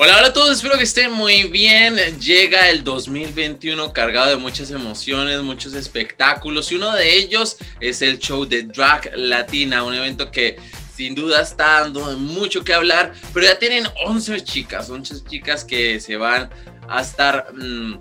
Hola, 0.00 0.16
hola 0.18 0.28
a 0.28 0.32
todos, 0.32 0.58
espero 0.58 0.78
que 0.78 0.84
estén 0.84 1.10
muy 1.10 1.48
bien. 1.48 1.96
Llega 2.20 2.70
el 2.70 2.84
2021 2.84 3.92
cargado 3.92 4.30
de 4.30 4.36
muchas 4.36 4.70
emociones, 4.70 5.42
muchos 5.42 5.74
espectáculos 5.74 6.70
y 6.70 6.76
uno 6.76 6.94
de 6.94 7.16
ellos 7.16 7.56
es 7.80 8.00
el 8.00 8.20
show 8.20 8.44
de 8.44 8.62
Drag 8.62 9.10
Latina, 9.16 9.82
un 9.82 9.94
evento 9.94 10.30
que 10.30 10.56
sin 10.94 11.16
duda 11.16 11.42
está 11.42 11.80
dando 11.80 12.16
mucho 12.16 12.62
que 12.62 12.74
hablar, 12.74 13.12
pero 13.34 13.46
ya 13.46 13.58
tienen 13.58 13.88
11 14.06 14.40
chicas, 14.44 14.88
11 14.88 15.24
chicas 15.28 15.64
que 15.64 15.98
se 15.98 16.16
van 16.16 16.48
a 16.88 17.00
estar 17.00 17.52
mm, 17.52 17.98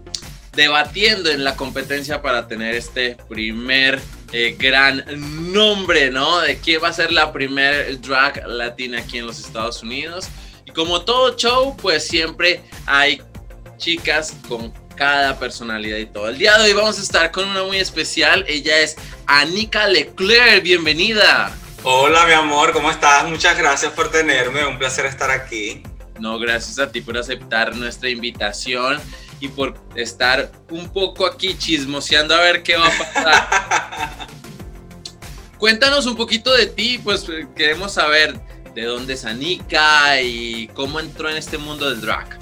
debatiendo 0.53 1.31
en 1.31 1.43
la 1.43 1.55
competencia 1.55 2.21
para 2.21 2.47
tener 2.47 2.75
este 2.75 3.17
primer 3.27 3.99
eh, 4.33 4.55
gran 4.59 5.03
nombre, 5.51 6.11
¿no? 6.11 6.41
De 6.41 6.59
quién 6.59 6.79
va 6.83 6.89
a 6.89 6.93
ser 6.93 7.11
la 7.11 7.33
primer 7.33 7.99
drag 8.01 8.45
latina 8.47 8.99
aquí 8.99 9.17
en 9.17 9.25
los 9.25 9.39
Estados 9.39 9.81
Unidos. 9.81 10.29
Como 10.77 11.01
todo 11.01 11.35
show, 11.35 11.75
pues 11.75 12.07
siempre 12.07 12.61
hay 12.85 13.19
chicas 13.77 14.35
con 14.47 14.71
cada 14.95 15.39
personalidad 15.39 15.97
y 15.97 16.05
todo. 16.05 16.29
El 16.29 16.37
día 16.37 16.55
de 16.55 16.65
hoy 16.65 16.73
vamos 16.73 16.99
a 16.99 17.01
estar 17.01 17.31
con 17.31 17.49
una 17.49 17.63
muy 17.63 17.77
especial. 17.77 18.45
Ella 18.47 18.81
es 18.81 18.95
Anika 19.25 19.87
Leclerc. 19.87 20.61
Bienvenida. 20.61 21.51
Hola, 21.81 22.27
mi 22.27 22.33
amor, 22.33 22.73
¿cómo 22.73 22.91
estás? 22.91 23.27
Muchas 23.27 23.57
gracias 23.57 23.91
por 23.93 24.11
tenerme. 24.11 24.67
Un 24.67 24.77
placer 24.77 25.07
estar 25.07 25.31
aquí. 25.31 25.81
No, 26.19 26.37
gracias 26.37 26.77
a 26.77 26.91
ti 26.91 27.01
por 27.01 27.17
aceptar 27.17 27.75
nuestra 27.75 28.09
invitación 28.09 28.99
y 29.39 29.47
por 29.47 29.73
estar 29.95 30.51
un 30.69 30.93
poco 30.93 31.25
aquí 31.25 31.57
chismoseando 31.57 32.35
a 32.35 32.41
ver 32.41 32.61
qué 32.61 32.77
va 32.77 32.85
a 32.85 32.91
pasar. 32.91 34.27
Cuéntanos 35.57 36.05
un 36.05 36.15
poquito 36.15 36.53
de 36.53 36.67
ti, 36.67 36.99
pues 37.03 37.25
queremos 37.55 37.93
saber 37.95 38.39
de 38.77 38.85
dónde 38.85 39.15
es 39.15 39.25
Anika 39.25 40.21
y 40.21 40.67
cómo 40.75 40.99
entró 40.99 41.31
en 41.31 41.37
este 41.37 41.57
mundo 41.57 41.89
del 41.89 41.99
drag. 41.99 42.37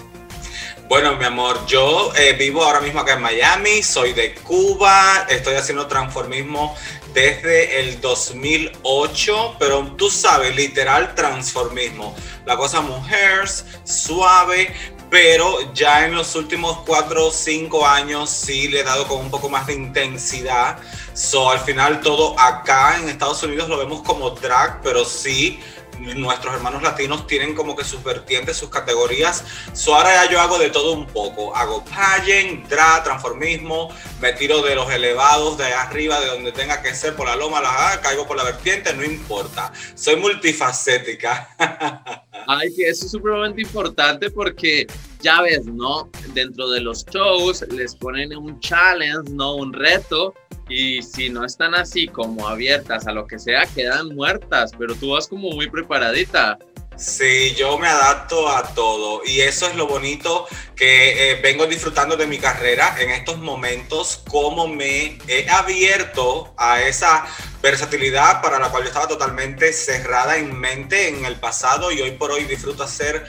Bueno, 0.90 1.16
mi 1.16 1.24
amor, 1.24 1.66
yo 1.66 2.12
eh, 2.14 2.34
vivo 2.34 2.62
ahora 2.62 2.82
mismo 2.82 3.00
acá 3.00 3.14
en 3.14 3.22
Miami, 3.22 3.82
soy 3.82 4.12
de 4.12 4.36
Cuba, 4.36 5.26
estoy 5.30 5.56
haciendo 5.56 5.88
transformismo 5.88 6.76
desde 7.14 7.80
el 7.80 8.02
2008, 8.02 9.56
pero 9.58 9.96
tú 9.96 10.10
sabes, 10.10 10.54
literal 10.58 11.16
transformismo. 11.16 12.14
La 12.46 12.58
cosa 12.58 12.82
mujeres, 12.82 13.66
suave, 13.86 14.76
pero 15.10 15.74
ya 15.74 16.06
en 16.06 16.16
los 16.16 16.36
últimos 16.36 16.80
4 16.86 17.28
o 17.28 17.32
5 17.32 17.88
años 17.88 18.30
sí 18.30 18.68
le 18.68 18.82
he 18.82 18.84
dado 18.84 19.08
con 19.08 19.20
un 19.20 19.32
poco 19.32 19.48
más 19.48 19.68
de 19.68 19.74
intensidad. 19.76 20.80
So, 21.14 21.50
al 21.50 21.62
final 21.62 22.02
todo 22.02 22.38
acá 22.38 23.00
en 23.00 23.08
Estados 23.08 23.42
Unidos 23.42 23.70
lo 23.70 23.78
vemos 23.78 24.02
como 24.02 24.32
drag, 24.32 24.82
pero 24.82 25.06
sí 25.06 25.62
nuestros 26.00 26.54
hermanos 26.54 26.84
latinos 26.84 27.28
tienen 27.28 27.56
como 27.56 27.76
que 27.76 27.84
sus 27.84 28.04
vertientes, 28.04 28.58
sus 28.58 28.70
categorías. 28.70 29.44
So 29.74 29.96
ahora 29.96 30.26
ya 30.26 30.32
yo 30.32 30.40
hago 30.40 30.58
de 30.58 30.70
todo 30.70 30.94
un 30.94 31.08
poco. 31.08 31.56
Hago 31.56 31.84
pageant, 31.86 32.68
drag, 32.68 33.04
transformismo, 33.04 33.94
me 34.22 34.34
tiro 34.34 34.62
de 34.62 34.76
los 34.76 34.92
elevados, 34.92 35.58
de 35.58 35.66
arriba, 35.66 36.20
de 36.20 36.28
donde 36.28 36.52
tenga 36.52 36.82
que 36.82 36.94
ser, 36.94 37.16
por 37.16 37.28
la 37.28 37.36
loma, 37.36 37.62
la, 37.62 38.00
caigo 38.02 38.28
por 38.28 38.38
la 38.38 38.44
vertiente, 38.44 38.94
no 38.94 39.04
importa. 39.04 39.72
Soy 39.96 40.16
multifacética. 40.16 41.50
Ay, 42.48 42.74
que 42.76 42.90
eso 42.90 43.06
es 43.06 43.12
supremamente 43.12 43.62
importante 43.62 44.30
porque 44.30 44.86
ya 45.22 45.42
ves, 45.42 45.66
¿no? 45.66 46.10
Dentro 46.34 46.70
de 46.70 46.82
los 46.82 47.06
shows 47.06 47.66
les 47.70 47.96
ponen 47.96 48.36
un 48.36 48.60
challenge, 48.60 49.32
¿no? 49.32 49.56
Un 49.56 49.74
reto 49.74 50.36
y 50.68 51.02
si 51.02 51.30
no 51.30 51.46
están 51.46 51.76
así 51.76 52.08
como 52.08 52.48
abiertas 52.48 53.08
a 53.08 53.12
lo 53.12 53.28
que 53.28 53.40
sea, 53.40 53.66
quedan 53.68 54.16
muertas, 54.16 54.72
pero 54.78 54.96
tú 54.96 55.12
vas 55.12 55.28
como 55.28 55.52
muy 55.52 55.70
preparadita. 55.70 56.58
Sí, 56.98 57.54
yo 57.56 57.78
me 57.78 57.88
adapto 57.88 58.48
a 58.48 58.74
todo 58.74 59.22
y 59.26 59.42
eso 59.42 59.68
es 59.68 59.76
lo 59.76 59.86
bonito 59.86 60.48
que 60.78 61.32
eh, 61.32 61.40
vengo 61.44 61.68
disfrutando 61.68 62.16
de 62.16 62.26
mi 62.26 62.38
carrera 62.38 62.96
en 62.98 63.10
estos 63.10 63.38
momentos, 63.38 64.24
cómo 64.30 64.66
me 64.68 65.20
he 65.28 65.50
abierto 65.50 66.54
a 66.58 66.82
esa 66.82 67.26
versatilidad 67.62 68.42
para 68.42 68.60
la 68.60 68.70
cual 68.70 68.84
yo 68.84 68.88
estaba 68.88 69.10
totalmente 69.10 69.74
cerrada 69.74 70.38
en 70.38 70.58
mente 70.58 71.10
en 71.10 71.26
el 71.26 71.36
pasado 71.36 71.92
y 71.92 72.00
hoy 72.00 72.12
por 72.12 72.32
hoy 72.32 72.46
disfruto 72.46 72.84
hacer 72.84 73.26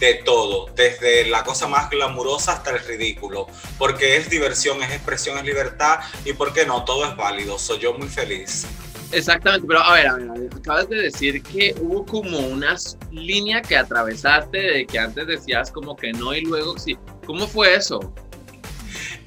de 0.00 0.14
todo, 0.14 0.66
desde 0.74 1.26
la 1.26 1.44
cosa 1.44 1.68
más 1.68 1.90
glamurosa 1.90 2.54
hasta 2.54 2.70
el 2.70 2.80
ridículo, 2.80 3.46
porque 3.78 4.16
es 4.16 4.30
diversión, 4.30 4.82
es 4.82 4.90
expresión, 4.90 5.38
es 5.38 5.44
libertad 5.44 6.00
y 6.24 6.32
por 6.32 6.52
qué 6.52 6.66
no, 6.66 6.84
todo 6.84 7.04
es 7.04 7.14
válido, 7.16 7.58
soy 7.58 7.78
yo 7.78 7.92
muy 7.92 8.08
feliz. 8.08 8.66
Exactamente, 9.12 9.66
pero 9.66 9.80
a 9.80 9.94
ver, 9.94 10.06
a 10.06 10.14
ver, 10.14 10.50
acabas 10.56 10.88
de 10.88 11.02
decir 11.02 11.42
que 11.42 11.74
hubo 11.80 12.06
como 12.06 12.38
una 12.38 12.76
línea 13.10 13.60
que 13.60 13.76
atravesaste 13.76 14.58
de 14.58 14.86
que 14.86 14.98
antes 14.98 15.26
decías 15.26 15.70
como 15.70 15.96
que 15.96 16.12
no 16.12 16.32
y 16.32 16.42
luego 16.42 16.78
sí. 16.78 16.96
¿Cómo 17.26 17.46
fue 17.46 17.74
eso? 17.74 18.14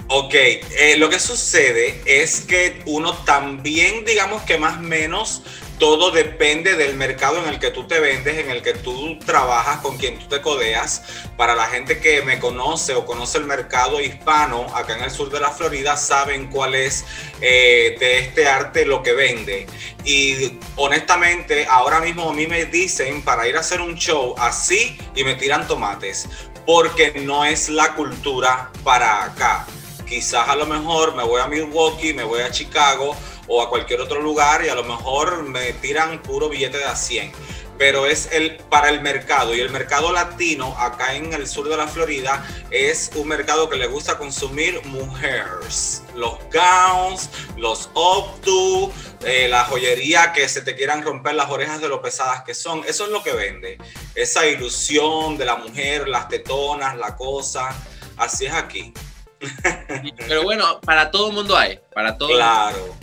Ok, 0.07 0.33
eh, 0.33 0.95
lo 0.97 1.09
que 1.09 1.19
sucede 1.19 2.01
es 2.05 2.41
que 2.41 2.81
uno 2.85 3.13
también, 3.25 4.05
digamos 4.05 4.43
que 4.43 4.57
más 4.57 4.77
o 4.77 4.81
menos, 4.81 5.43
todo 5.79 6.11
depende 6.11 6.75
del 6.75 6.95
mercado 6.95 7.37
en 7.43 7.49
el 7.49 7.59
que 7.59 7.71
tú 7.71 7.85
te 7.87 7.99
vendes, 7.99 8.37
en 8.37 8.49
el 8.49 8.61
que 8.61 8.73
tú 8.73 9.17
trabajas, 9.19 9.79
con 9.79 9.97
quien 9.97 10.19
tú 10.19 10.27
te 10.27 10.41
codeas. 10.41 11.03
Para 11.37 11.55
la 11.55 11.67
gente 11.67 11.99
que 11.99 12.21
me 12.21 12.39
conoce 12.39 12.93
o 12.93 13.05
conoce 13.05 13.37
el 13.39 13.45
mercado 13.45 13.99
hispano 13.99 14.65
acá 14.75 14.95
en 14.97 15.03
el 15.03 15.11
sur 15.11 15.29
de 15.29 15.39
la 15.39 15.51
Florida, 15.51 15.97
saben 15.97 16.47
cuál 16.47 16.75
es 16.75 17.05
eh, 17.41 17.95
de 17.99 18.19
este 18.19 18.47
arte 18.47 18.85
lo 18.85 19.03
que 19.03 19.13
vende. 19.13 19.67
Y 20.05 20.59
honestamente, 20.75 21.65
ahora 21.69 21.99
mismo 21.99 22.29
a 22.29 22.33
mí 22.33 22.47
me 22.47 22.65
dicen 22.65 23.21
para 23.21 23.47
ir 23.47 23.57
a 23.57 23.61
hacer 23.61 23.81
un 23.81 23.95
show 23.95 24.35
así 24.37 24.97
y 25.15 25.23
me 25.23 25.35
tiran 25.35 25.67
tomates, 25.67 26.29
porque 26.65 27.13
no 27.21 27.45
es 27.45 27.69
la 27.69 27.93
cultura 27.95 28.71
para 28.83 29.23
acá. 29.23 29.65
Quizás 30.07 30.47
a 30.47 30.55
lo 30.55 30.65
mejor 30.65 31.15
me 31.15 31.23
voy 31.23 31.41
a 31.41 31.47
Milwaukee, 31.47 32.13
me 32.13 32.23
voy 32.23 32.41
a 32.41 32.51
Chicago 32.51 33.15
o 33.47 33.61
a 33.61 33.69
cualquier 33.69 34.01
otro 34.01 34.21
lugar 34.21 34.63
y 34.65 34.69
a 34.69 34.75
lo 34.75 34.83
mejor 34.83 35.43
me 35.43 35.73
tiran 35.73 36.21
puro 36.21 36.49
billete 36.49 36.77
de 36.77 36.85
a 36.85 36.95
100. 36.95 37.31
Pero 37.77 38.05
es 38.05 38.29
el, 38.31 38.57
para 38.69 38.89
el 38.89 39.01
mercado 39.01 39.55
y 39.55 39.59
el 39.59 39.71
mercado 39.71 40.11
latino 40.13 40.75
acá 40.77 41.15
en 41.15 41.33
el 41.33 41.47
sur 41.47 41.67
de 41.67 41.75
la 41.75 41.87
Florida 41.87 42.47
es 42.69 43.11
un 43.15 43.27
mercado 43.27 43.67
que 43.67 43.77
le 43.77 43.87
gusta 43.87 44.17
consumir 44.17 44.79
mujeres. 44.85 46.03
Los 46.15 46.37
gowns, 46.53 47.29
los 47.57 47.89
updo, 47.95 48.93
eh, 49.25 49.47
la 49.49 49.65
joyería 49.65 50.33
que 50.33 50.47
se 50.47 50.61
te 50.61 50.75
quieran 50.75 51.01
romper 51.01 51.33
las 51.33 51.49
orejas 51.49 51.81
de 51.81 51.89
lo 51.89 51.99
pesadas 52.01 52.43
que 52.43 52.53
son. 52.53 52.83
Eso 52.87 53.05
es 53.05 53.09
lo 53.09 53.23
que 53.23 53.33
vende. 53.33 53.79
Esa 54.13 54.45
ilusión 54.45 55.37
de 55.37 55.45
la 55.45 55.55
mujer, 55.55 56.07
las 56.07 56.29
tetonas, 56.29 56.95
la 56.95 57.15
cosa. 57.15 57.75
Así 58.17 58.45
es 58.45 58.53
aquí. 58.53 58.93
Pero 60.27 60.43
bueno, 60.43 60.79
para 60.81 61.09
todo 61.09 61.29
el 61.29 61.33
mundo 61.33 61.57
hay. 61.57 61.79
Para 61.93 62.17
todo. 62.17 62.29
Claro. 62.29 62.95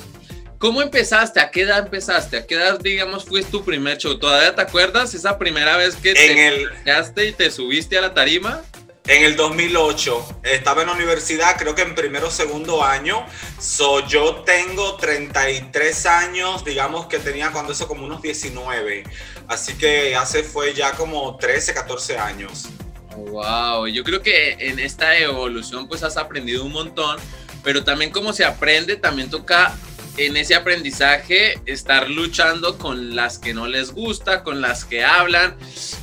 ¿Cómo 0.60 0.82
empezaste? 0.82 1.41
¿A 1.41 1.50
qué 1.50 1.62
edad 1.62 1.78
empezaste? 1.78 2.37
¿A 2.37 2.47
qué 2.47 2.56
edad, 2.56 2.78
digamos, 2.78 3.25
fue 3.25 3.43
tu 3.43 3.65
primer 3.65 3.97
show? 3.97 4.19
¿Todavía 4.19 4.54
te 4.54 4.60
acuerdas 4.60 5.15
esa 5.15 5.38
primera 5.38 5.78
vez 5.78 5.97
que 5.97 6.12
te 6.12 7.26
y 7.26 7.32
te 7.32 7.50
subiste 7.50 7.97
a 7.97 8.03
la 8.03 8.12
tarima? 8.12 8.60
En 9.06 9.25
el 9.25 9.37
2008, 9.37 10.41
estaba 10.43 10.82
en 10.82 10.88
la 10.88 10.93
universidad, 10.93 11.56
creo 11.56 11.75
que 11.75 11.81
en 11.81 11.94
primero 11.94 12.28
o 12.28 12.31
segundo 12.31 12.84
año. 12.84 13.25
So, 13.59 14.06
yo 14.06 14.43
tengo 14.44 14.99
33 14.99 16.04
años, 16.04 16.62
digamos 16.62 17.06
que 17.06 17.19
tenía 17.19 17.53
cuando 17.53 17.72
eso 17.72 17.88
como 17.88 18.04
unos 18.04 18.20
19. 18.20 19.04
Así 19.49 19.78
que 19.78 20.15
hace 20.15 20.43
fue 20.43 20.75
ya 20.75 20.93
como 20.93 21.38
13, 21.38 21.72
14 21.72 22.19
años. 22.19 22.69
Wow, 23.16 23.87
yo 23.87 24.04
creo 24.04 24.20
que 24.20 24.56
en 24.59 24.78
esta 24.78 25.16
evolución 25.16 25.88
pues 25.88 26.03
has 26.03 26.19
aprendido 26.19 26.66
un 26.66 26.72
montón, 26.72 27.16
pero 27.65 27.82
también 27.82 28.10
como 28.10 28.34
se 28.34 28.44
aprende, 28.44 28.97
también 28.97 29.31
toca 29.31 29.75
en 30.17 30.37
ese 30.37 30.55
aprendizaje 30.55 31.61
estar 31.67 32.11
luchando 32.11 32.79
con 32.79 33.17
las 33.17 33.39
que 33.39 33.55
no 33.55 33.67
les 33.67 33.93
gusta, 33.93 34.43
con 34.43 34.61
las 34.61 34.85
que 34.85 35.05
hablan. 35.05 35.57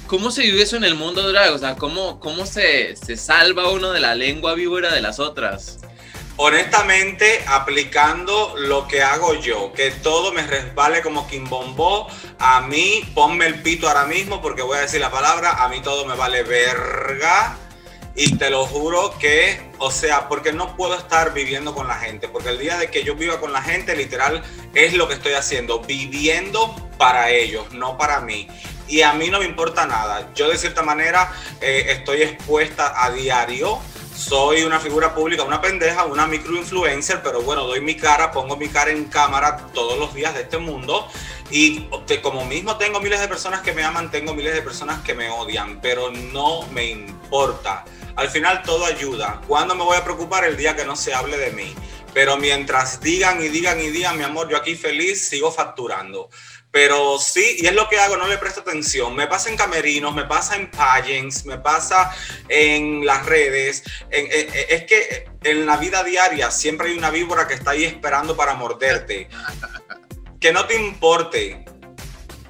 ¿Cómo 0.08 0.32
se 0.32 0.44
vive 0.44 0.62
eso 0.62 0.78
en 0.78 0.84
el 0.84 0.96
mundo 0.96 1.28
drag? 1.32 1.54
O 1.54 1.58
sea, 1.58 1.76
¿cómo, 1.76 2.20
cómo 2.20 2.46
se, 2.46 2.96
se 2.96 3.18
salva 3.18 3.72
uno 3.72 3.92
de 3.92 4.00
la 4.00 4.16
lengua 4.16 4.54
víbora 4.54 4.94
de 4.94 5.02
las 5.02 5.20
otras? 5.20 5.80
Honestamente, 6.40 7.44
aplicando 7.48 8.54
lo 8.58 8.88
que 8.88 9.02
hago 9.02 9.34
yo, 9.34 9.74
que 9.74 9.90
todo 9.90 10.32
me 10.32 10.46
resbale 10.46 11.02
como 11.02 11.28
quimbombó, 11.28 12.08
a 12.38 12.62
mí 12.62 13.02
ponme 13.16 13.48
el 13.48 13.62
pito 13.64 13.88
ahora 13.88 14.06
mismo 14.06 14.40
porque 14.40 14.62
voy 14.62 14.78
a 14.78 14.82
decir 14.82 15.02
la 15.02 15.10
palabra, 15.10 15.64
a 15.64 15.68
mí 15.68 15.82
todo 15.82 16.06
me 16.06 16.16
vale 16.16 16.44
verga 16.44 17.58
y 18.18 18.36
te 18.36 18.50
lo 18.50 18.66
juro 18.66 19.16
que, 19.20 19.62
o 19.78 19.92
sea, 19.92 20.28
porque 20.28 20.52
no 20.52 20.76
puedo 20.76 20.96
estar 20.96 21.34
viviendo 21.34 21.76
con 21.76 21.88
la 21.88 21.96
gente, 21.96 22.28
porque 22.28 22.50
el 22.50 22.58
día 22.58 22.76
de 22.78 22.90
que 22.90 23.04
yo 23.04 23.16
viva 23.16 23.40
con 23.40 23.54
la 23.54 23.62
gente, 23.62 23.96
literal, 23.96 24.44
es 24.74 24.94
lo 24.96 25.08
que 25.08 25.14
estoy 25.14 25.34
haciendo, 25.34 25.82
viviendo 25.82 26.76
para 26.98 27.30
ellos, 27.30 27.72
no 27.74 27.96
para 27.96 28.20
mí. 28.20 28.48
Y 28.88 29.04
a 29.04 29.14
mí 29.14 29.30
no 29.30 29.40
me 29.40 29.46
importa 29.46 29.86
nada. 29.86 30.32
Yo 30.34 30.50
de 30.50 30.58
cierta 30.58 30.82
manera 30.82 31.32
eh, 31.62 31.86
estoy 31.90 32.24
expuesta 32.24 33.06
a 33.06 33.12
diario 33.12 33.80
soy 34.18 34.64
una 34.64 34.80
figura 34.80 35.14
pública, 35.14 35.44
una 35.44 35.62
pendeja, 35.62 36.06
una 36.06 36.26
microinfluencer, 36.26 37.22
pero 37.22 37.44
bueno, 37.44 37.66
doy 37.66 37.82
mi 37.82 37.96
cara, 37.96 38.32
pongo 38.32 38.58
mi 38.58 38.68
cara 38.68 38.90
en 38.90 39.06
cámara 39.06 39.68
todos 39.76 39.98
los 40.00 40.16
días 40.16 40.34
de 40.34 40.42
este 40.42 40.58
mundo 40.58 41.08
y 41.52 41.88
como 42.24 42.44
mismo 42.44 42.78
tengo 42.78 43.00
miles 43.00 43.20
de 43.20 43.28
personas 43.28 43.62
que 43.62 43.74
me 43.74 43.84
aman, 43.84 44.10
tengo 44.10 44.34
miles 44.34 44.56
de 44.56 44.64
personas 44.64 45.02
que 45.04 45.14
me 45.14 45.30
odian, 45.30 45.80
pero 45.82 46.10
no 46.12 46.64
me 46.72 46.86
importa. 46.86 47.86
Al 48.18 48.30
final 48.30 48.64
todo 48.64 48.84
ayuda. 48.86 49.42
¿Cuándo 49.48 49.76
me 49.76 49.84
voy 49.84 49.96
a 49.96 50.04
preocupar? 50.04 50.44
El 50.44 50.58
día 50.58 50.76
que 50.76 50.86
no 50.86 50.96
se 50.96 51.14
hable 51.14 51.38
de 51.38 51.52
mí. 51.52 51.76
Pero 52.16 52.36
mientras 52.36 53.00
digan 53.00 53.40
y 53.44 53.48
digan 53.48 53.80
y 53.80 53.90
digan, 53.92 54.18
mi 54.18 54.24
amor, 54.24 54.50
yo 54.50 54.58
aquí 54.58 54.76
feliz 54.76 55.30
sigo 55.30 55.52
facturando. 55.52 56.30
Pero 56.72 57.20
sí, 57.20 57.58
y 57.60 57.68
es 57.68 57.74
lo 57.74 57.88
que 57.88 58.00
hago, 58.00 58.18
no 58.18 58.28
le 58.28 58.40
presto 58.40 58.62
atención. 58.62 59.16
Me 59.16 59.28
pasa 59.28 59.50
en 59.50 59.56
camerinos, 59.56 60.16
me 60.16 60.26
pasa 60.26 60.56
en 60.56 60.72
pageants, 60.72 61.46
me 61.46 61.60
pasa 61.60 62.12
en 62.50 63.06
las 63.06 63.24
redes. 63.28 63.84
es 64.10 64.84
que 64.86 65.30
en 65.44 65.68
la 65.68 65.78
vida 65.78 66.04
diaria 66.04 66.50
siempre 66.50 66.90
hay 66.90 66.98
una 66.98 67.12
víbora 67.12 67.48
que 67.48 67.54
está 67.54 67.72
ahí 67.72 67.84
esperando 67.84 68.36
para 68.36 68.56
morderte. 68.56 69.30
Que 70.42 70.52
no 70.52 70.66
te 70.66 70.76
importe 70.76 71.66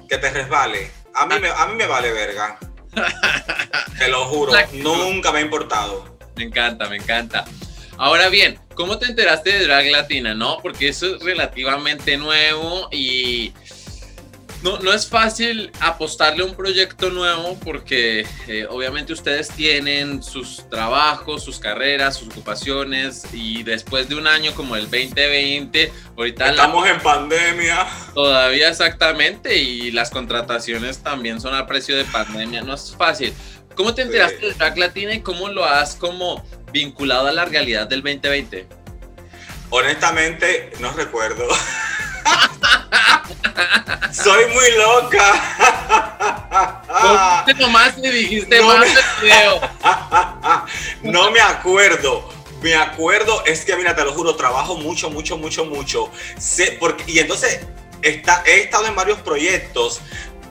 que 0.08 0.16
te 0.16 0.30
resbale. 0.30 0.90
A 1.12 1.26
mí 1.26 1.74
me 1.76 1.86
vale 1.86 2.10
verga. 2.10 2.58
Te 3.98 4.08
lo 4.08 4.24
juro, 4.26 4.52
nunca 4.72 5.32
me 5.32 5.38
ha 5.38 5.42
importado. 5.42 6.18
Me 6.36 6.44
encanta, 6.44 6.88
me 6.88 6.96
encanta. 6.96 7.44
Ahora 7.96 8.28
bien, 8.28 8.60
¿cómo 8.74 8.98
te 8.98 9.06
enteraste 9.06 9.50
de 9.50 9.64
Drag 9.64 9.86
Latina? 9.90 10.34
No, 10.34 10.58
porque 10.62 10.88
eso 10.88 11.16
es 11.16 11.22
relativamente 11.22 12.16
nuevo 12.16 12.88
y 12.92 13.52
no, 14.62 14.78
no 14.80 14.92
es 14.92 15.08
fácil 15.08 15.70
apostarle 15.80 16.42
a 16.42 16.46
un 16.46 16.54
proyecto 16.54 17.10
nuevo 17.10 17.58
porque 17.64 18.26
eh, 18.48 18.66
obviamente 18.68 19.12
ustedes 19.12 19.48
tienen 19.48 20.22
sus 20.22 20.68
trabajos, 20.68 21.44
sus 21.44 21.60
carreras, 21.60 22.16
sus 22.16 22.28
ocupaciones 22.28 23.24
y 23.32 23.62
después 23.62 24.08
de 24.08 24.16
un 24.16 24.26
año 24.26 24.52
como 24.54 24.74
el 24.74 24.84
2020, 24.84 25.92
ahorita... 26.16 26.50
Estamos 26.50 26.88
en 26.88 27.00
pandemia. 27.00 27.86
Todavía 28.14 28.68
exactamente 28.68 29.56
y 29.56 29.92
las 29.92 30.10
contrataciones 30.10 30.98
también 31.02 31.40
son 31.40 31.54
a 31.54 31.66
precio 31.66 31.96
de 31.96 32.04
pandemia, 32.04 32.62
no 32.62 32.74
es 32.74 32.94
fácil. 32.96 33.32
¿Cómo 33.76 33.94
te 33.94 34.02
enteraste 34.02 34.44
de 34.44 34.54
Drag 34.54 34.76
Latina 34.76 35.14
y 35.14 35.20
cómo 35.20 35.48
lo 35.48 35.64
has 35.64 35.94
como 35.94 36.44
vinculado 36.72 37.28
a 37.28 37.32
la 37.32 37.44
realidad 37.44 37.86
del 37.86 38.02
2020? 38.02 38.66
Honestamente, 39.70 40.72
no 40.80 40.92
recuerdo. 40.94 41.46
Soy 44.12 44.46
muy 44.46 44.70
loca. 44.76 45.34
nomás 47.58 47.98
me 47.98 48.10
dijiste 48.10 48.58
no 48.58 48.68
más 48.68 48.88
no 51.02 51.30
me 51.30 51.40
acuerdo. 51.40 52.28
Me 52.62 52.74
acuerdo, 52.74 53.44
es 53.46 53.64
que 53.64 53.76
mira, 53.76 53.94
te 53.94 54.04
lo 54.04 54.12
juro, 54.12 54.34
trabajo 54.34 54.76
mucho, 54.76 55.10
mucho, 55.10 55.38
mucho, 55.38 55.64
mucho. 55.64 56.10
Sé, 56.38 56.76
porque, 56.80 57.04
y 57.06 57.20
entonces 57.20 57.60
está, 58.02 58.42
he 58.46 58.62
estado 58.62 58.86
en 58.86 58.96
varios 58.96 59.20
proyectos, 59.20 60.00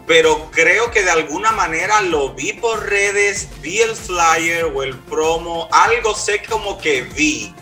pero 0.06 0.50
creo 0.52 0.90
que 0.90 1.04
de 1.04 1.12
alguna 1.12 1.52
manera 1.52 2.02
lo 2.02 2.34
vi 2.34 2.54
por 2.54 2.88
redes, 2.88 3.50
vi 3.62 3.82
el 3.82 3.94
flyer 3.94 4.72
o 4.74 4.84
el 4.84 4.98
promo, 4.98 5.68
algo 5.72 6.16
sé 6.16 6.42
como 6.44 6.78
que 6.78 7.02
vi. 7.02 7.54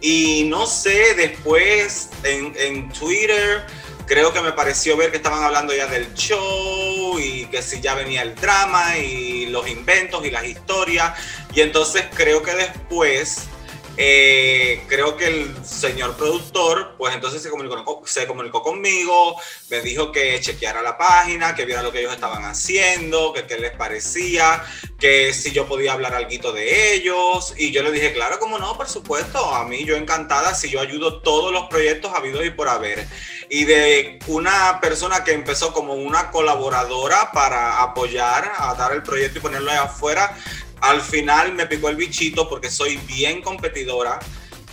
Y 0.00 0.44
no 0.44 0.66
sé, 0.66 1.14
después 1.14 2.10
en, 2.22 2.54
en 2.56 2.88
Twitter 2.90 3.66
creo 4.06 4.32
que 4.32 4.40
me 4.40 4.52
pareció 4.52 4.96
ver 4.96 5.10
que 5.10 5.16
estaban 5.16 5.42
hablando 5.42 5.74
ya 5.74 5.86
del 5.86 6.14
show 6.14 7.18
y 7.18 7.46
que 7.46 7.60
si 7.60 7.80
ya 7.80 7.94
venía 7.94 8.22
el 8.22 8.34
drama 8.34 8.96
y 8.98 9.46
los 9.46 9.68
inventos 9.68 10.24
y 10.24 10.30
las 10.30 10.44
historias. 10.44 11.12
Y 11.54 11.60
entonces 11.60 12.04
creo 12.14 12.42
que 12.42 12.54
después 12.54 13.48
eh, 13.96 14.82
creo 14.88 15.16
que 15.16 15.26
el 15.26 15.64
señor 15.64 16.16
productor, 16.16 16.94
pues 16.98 17.14
entonces 17.14 17.42
se 17.42 17.50
comunicó, 17.50 18.02
se 18.04 18.26
comunicó 18.26 18.62
conmigo, 18.62 19.36
me 19.70 19.80
dijo 19.80 20.12
que 20.12 20.38
chequeara 20.40 20.82
la 20.82 20.98
página, 20.98 21.54
que 21.54 21.64
viera 21.64 21.82
lo 21.82 21.92
que 21.92 22.00
ellos 22.00 22.12
estaban 22.12 22.44
haciendo, 22.44 23.32
que 23.32 23.46
qué 23.46 23.58
les 23.58 23.72
parecía, 23.72 24.62
que 24.98 25.32
si 25.32 25.52
yo 25.52 25.66
podía 25.66 25.94
hablar 25.94 26.14
algo 26.14 26.52
de 26.52 26.94
ellos. 26.94 27.54
Y 27.56 27.72
yo 27.72 27.82
le 27.82 27.90
dije, 27.90 28.12
claro, 28.12 28.38
como 28.38 28.58
no, 28.58 28.76
por 28.76 28.88
supuesto, 28.88 29.54
a 29.54 29.64
mí 29.64 29.84
yo 29.84 29.96
encantada, 29.96 30.54
si 30.54 30.68
yo 30.68 30.80
ayudo 30.80 31.22
todos 31.22 31.52
los 31.52 31.66
proyectos 31.66 32.12
habidos 32.14 32.44
y 32.44 32.50
por 32.50 32.68
haber. 32.68 33.06
Y 33.48 33.64
de 33.64 34.18
una 34.26 34.80
persona 34.80 35.24
que 35.24 35.32
empezó 35.32 35.72
como 35.72 35.94
una 35.94 36.30
colaboradora 36.30 37.30
para 37.32 37.82
apoyar, 37.82 38.52
a 38.58 38.74
dar 38.74 38.92
el 38.92 39.02
proyecto 39.02 39.38
y 39.38 39.42
ponerlo 39.42 39.70
ahí 39.70 39.78
afuera, 39.78 40.36
al 40.80 41.00
final 41.00 41.54
me 41.54 41.66
picó 41.66 41.88
el 41.88 41.96
bichito 41.96 42.48
porque 42.48 42.70
soy 42.70 42.96
bien 43.06 43.42
competidora 43.42 44.18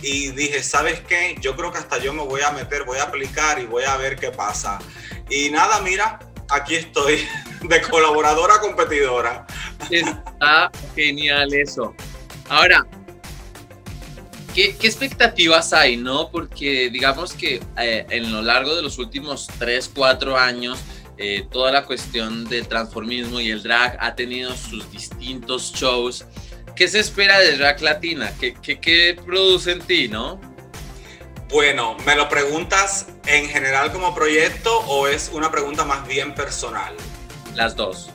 y 0.02 0.30
dije, 0.32 0.62
¿sabes 0.62 1.00
qué? 1.00 1.36
Yo 1.40 1.56
creo 1.56 1.72
que 1.72 1.78
hasta 1.78 1.98
yo 1.98 2.12
me 2.12 2.22
voy 2.22 2.42
a 2.42 2.50
meter, 2.50 2.84
voy 2.84 2.98
a 2.98 3.04
aplicar 3.04 3.58
y 3.58 3.66
voy 3.66 3.84
a 3.84 3.96
ver 3.96 4.16
qué 4.16 4.30
pasa. 4.30 4.78
Y 5.30 5.50
nada, 5.50 5.80
mira, 5.80 6.18
aquí 6.50 6.74
estoy 6.74 7.26
de 7.62 7.80
colaboradora 7.82 8.58
competidora. 8.60 9.46
Está 9.90 10.70
genial 10.94 11.54
eso. 11.54 11.94
Ahora, 12.48 12.86
¿qué, 14.54 14.76
expectativas 14.82 15.72
hay, 15.72 15.96
no? 15.96 16.30
Porque 16.30 16.90
digamos 16.90 17.32
que 17.32 17.62
eh, 17.78 18.06
en 18.10 18.30
lo 18.30 18.42
largo 18.42 18.76
de 18.76 18.82
los 18.82 18.98
últimos 18.98 19.46
3, 19.58 19.90
4 19.94 20.36
años, 20.36 20.78
eh, 21.16 21.46
toda 21.50 21.70
la 21.70 21.84
cuestión 21.84 22.44
del 22.44 22.66
transformismo 22.66 23.40
y 23.40 23.50
el 23.50 23.62
drag 23.62 23.96
ha 24.00 24.14
tenido 24.14 24.56
sus 24.56 24.90
distintos 24.90 25.72
shows. 25.72 26.24
¿Qué 26.74 26.88
se 26.88 26.98
espera 26.98 27.38
de 27.38 27.56
Drag 27.56 27.80
Latina? 27.82 28.32
¿Qué, 28.40 28.54
qué, 28.54 29.16
produce 29.24 29.72
en 29.72 29.80
ti, 29.80 30.08
no? 30.08 30.40
Bueno, 31.48 31.96
¿me 32.04 32.16
lo 32.16 32.28
preguntas 32.28 33.06
en 33.26 33.48
general 33.48 33.92
como 33.92 34.12
proyecto 34.12 34.76
o 34.88 35.06
es 35.06 35.30
una 35.32 35.52
pregunta 35.52 35.84
más 35.84 36.06
bien 36.08 36.34
personal? 36.34 36.94
Las 37.54 37.76
dos. 37.76 38.10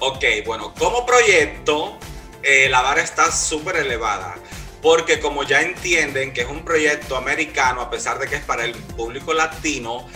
Ok, 0.00 0.24
bueno, 0.44 0.74
como 0.76 1.06
proyecto, 1.06 1.96
eh, 2.42 2.68
la 2.68 2.82
vara 2.82 3.02
está 3.02 3.30
súper 3.30 3.76
elevada 3.76 4.34
porque 4.82 5.20
como 5.20 5.44
ya 5.44 5.62
entienden 5.62 6.32
que 6.32 6.42
es 6.42 6.48
un 6.48 6.64
proyecto 6.64 7.16
americano, 7.16 7.80
a 7.80 7.88
pesar 7.88 8.18
de 8.18 8.26
que 8.26 8.34
es 8.34 8.42
para 8.42 8.64
el 8.64 8.74
público 8.74 9.32
latino, 9.32 10.08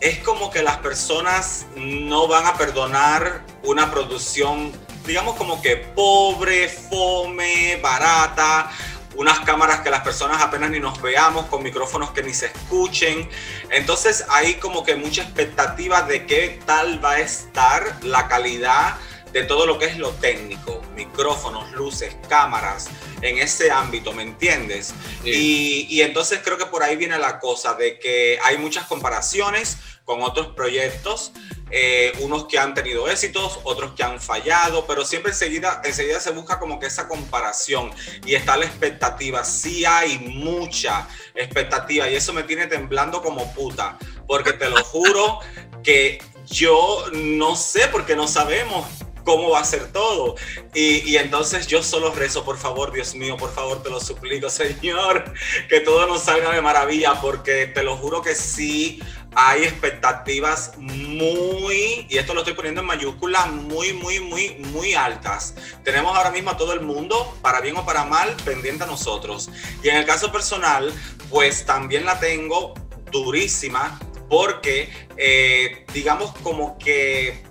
es 0.00 0.18
como 0.20 0.50
que 0.50 0.62
las 0.62 0.78
personas 0.78 1.66
no 1.76 2.26
van 2.26 2.46
a 2.46 2.54
perdonar 2.54 3.44
una 3.64 3.90
producción, 3.90 4.72
digamos 5.06 5.36
como 5.36 5.60
que 5.60 5.76
pobre, 5.76 6.68
fome, 6.68 7.76
barata, 7.82 8.70
unas 9.16 9.40
cámaras 9.40 9.80
que 9.80 9.90
las 9.90 10.00
personas 10.00 10.40
apenas 10.40 10.70
ni 10.70 10.80
nos 10.80 11.00
veamos, 11.02 11.46
con 11.46 11.62
micrófonos 11.62 12.12
que 12.12 12.22
ni 12.22 12.32
se 12.32 12.46
escuchen. 12.46 13.28
Entonces 13.70 14.24
hay 14.30 14.54
como 14.54 14.84
que 14.84 14.96
mucha 14.96 15.22
expectativa 15.22 16.02
de 16.02 16.24
qué 16.24 16.60
tal 16.64 17.04
va 17.04 17.12
a 17.12 17.20
estar 17.20 18.02
la 18.02 18.28
calidad 18.28 18.96
de 19.32 19.44
todo 19.44 19.66
lo 19.66 19.78
que 19.78 19.86
es 19.86 19.98
lo 19.98 20.10
técnico, 20.10 20.82
micrófonos, 20.94 21.70
luces, 21.72 22.16
cámaras, 22.28 22.88
en 23.22 23.38
ese 23.38 23.70
ámbito, 23.70 24.12
¿me 24.12 24.22
entiendes? 24.22 24.94
Y, 25.24 25.86
y, 25.88 26.02
entonces 26.02 26.40
creo 26.42 26.58
que 26.58 26.66
por 26.66 26.82
ahí 26.82 26.96
viene 26.96 27.18
la 27.18 27.38
cosa 27.38 27.74
de 27.74 27.98
que 27.98 28.38
hay 28.42 28.58
muchas 28.58 28.86
comparaciones 28.86 29.78
con 30.04 30.22
otros 30.22 30.48
proyectos, 30.48 31.32
eh, 31.70 32.12
unos 32.18 32.46
que 32.46 32.58
han 32.58 32.74
tenido 32.74 33.08
éxitos, 33.08 33.60
otros 33.62 33.92
que 33.92 34.02
han 34.02 34.20
fallado, 34.20 34.84
pero 34.86 35.04
siempre 35.04 35.30
enseguida, 35.30 35.80
enseguida 35.84 36.18
se 36.18 36.32
busca 36.32 36.58
como 36.58 36.80
que 36.80 36.86
esa 36.86 37.06
comparación 37.06 37.92
y 38.26 38.34
está 38.34 38.56
la 38.56 38.64
expectativa, 38.64 39.44
sí 39.44 39.84
hay 39.84 40.18
mucha 40.18 41.06
expectativa 41.36 42.08
y 42.08 42.16
eso 42.16 42.32
me 42.32 42.42
tiene 42.42 42.66
temblando 42.66 43.22
como 43.22 43.54
puta, 43.54 43.96
porque 44.26 44.52
te 44.52 44.68
lo 44.68 44.82
juro 44.82 45.38
que 45.84 46.20
yo 46.46 47.04
no 47.12 47.54
sé, 47.54 47.86
porque 47.86 48.16
no 48.16 48.26
sabemos 48.26 48.84
cómo 49.24 49.50
va 49.50 49.60
a 49.60 49.64
ser 49.64 49.92
todo. 49.92 50.36
Y, 50.74 51.10
y, 51.10 51.16
entonces 51.16 51.66
yo 51.66 51.82
solo 51.82 52.12
rezo, 52.12 52.44
por 52.44 52.58
favor, 52.58 52.92
Dios 52.92 53.14
mío, 53.14 53.36
por 53.36 53.52
favor, 53.52 53.82
te 53.82 53.90
lo 53.90 54.00
suplico, 54.00 54.50
Señor, 54.50 55.32
que 55.68 55.80
todo 55.80 56.06
nos 56.06 56.22
salga 56.22 56.52
de 56.52 56.60
maravilla, 56.60 57.20
porque 57.20 57.66
te 57.66 57.82
lo 57.82 57.96
juro 57.96 58.22
que 58.22 58.34
sí 58.34 59.00
hay 59.34 59.62
expectativas 59.62 60.72
muy, 60.76 62.06
y 62.08 62.18
esto 62.18 62.34
lo 62.34 62.40
estoy 62.40 62.54
poniendo 62.54 62.80
en 62.80 62.86
mayúscula, 62.86 63.46
muy, 63.46 63.92
muy, 63.92 64.20
muy, 64.20 64.56
muy 64.72 64.94
altas. 64.94 65.54
Tenemos 65.84 66.16
ahora 66.16 66.30
mismo 66.30 66.50
a 66.50 66.56
todo 66.56 66.72
el 66.72 66.80
mundo, 66.80 67.36
para 67.40 67.60
bien 67.60 67.76
o 67.76 67.86
para 67.86 68.04
mal, 68.04 68.34
pendiente 68.44 68.84
a 68.84 68.86
nosotros. 68.86 69.50
Y 69.82 69.88
en 69.88 69.96
el 69.96 70.04
caso 70.04 70.32
personal, 70.32 70.92
pues 71.28 71.64
también 71.64 72.04
la 72.04 72.18
tengo 72.18 72.74
durísima, 73.12 74.00
porque 74.28 74.88
eh, 75.16 75.84
digamos 75.92 76.32
como 76.42 76.76
que 76.78 77.42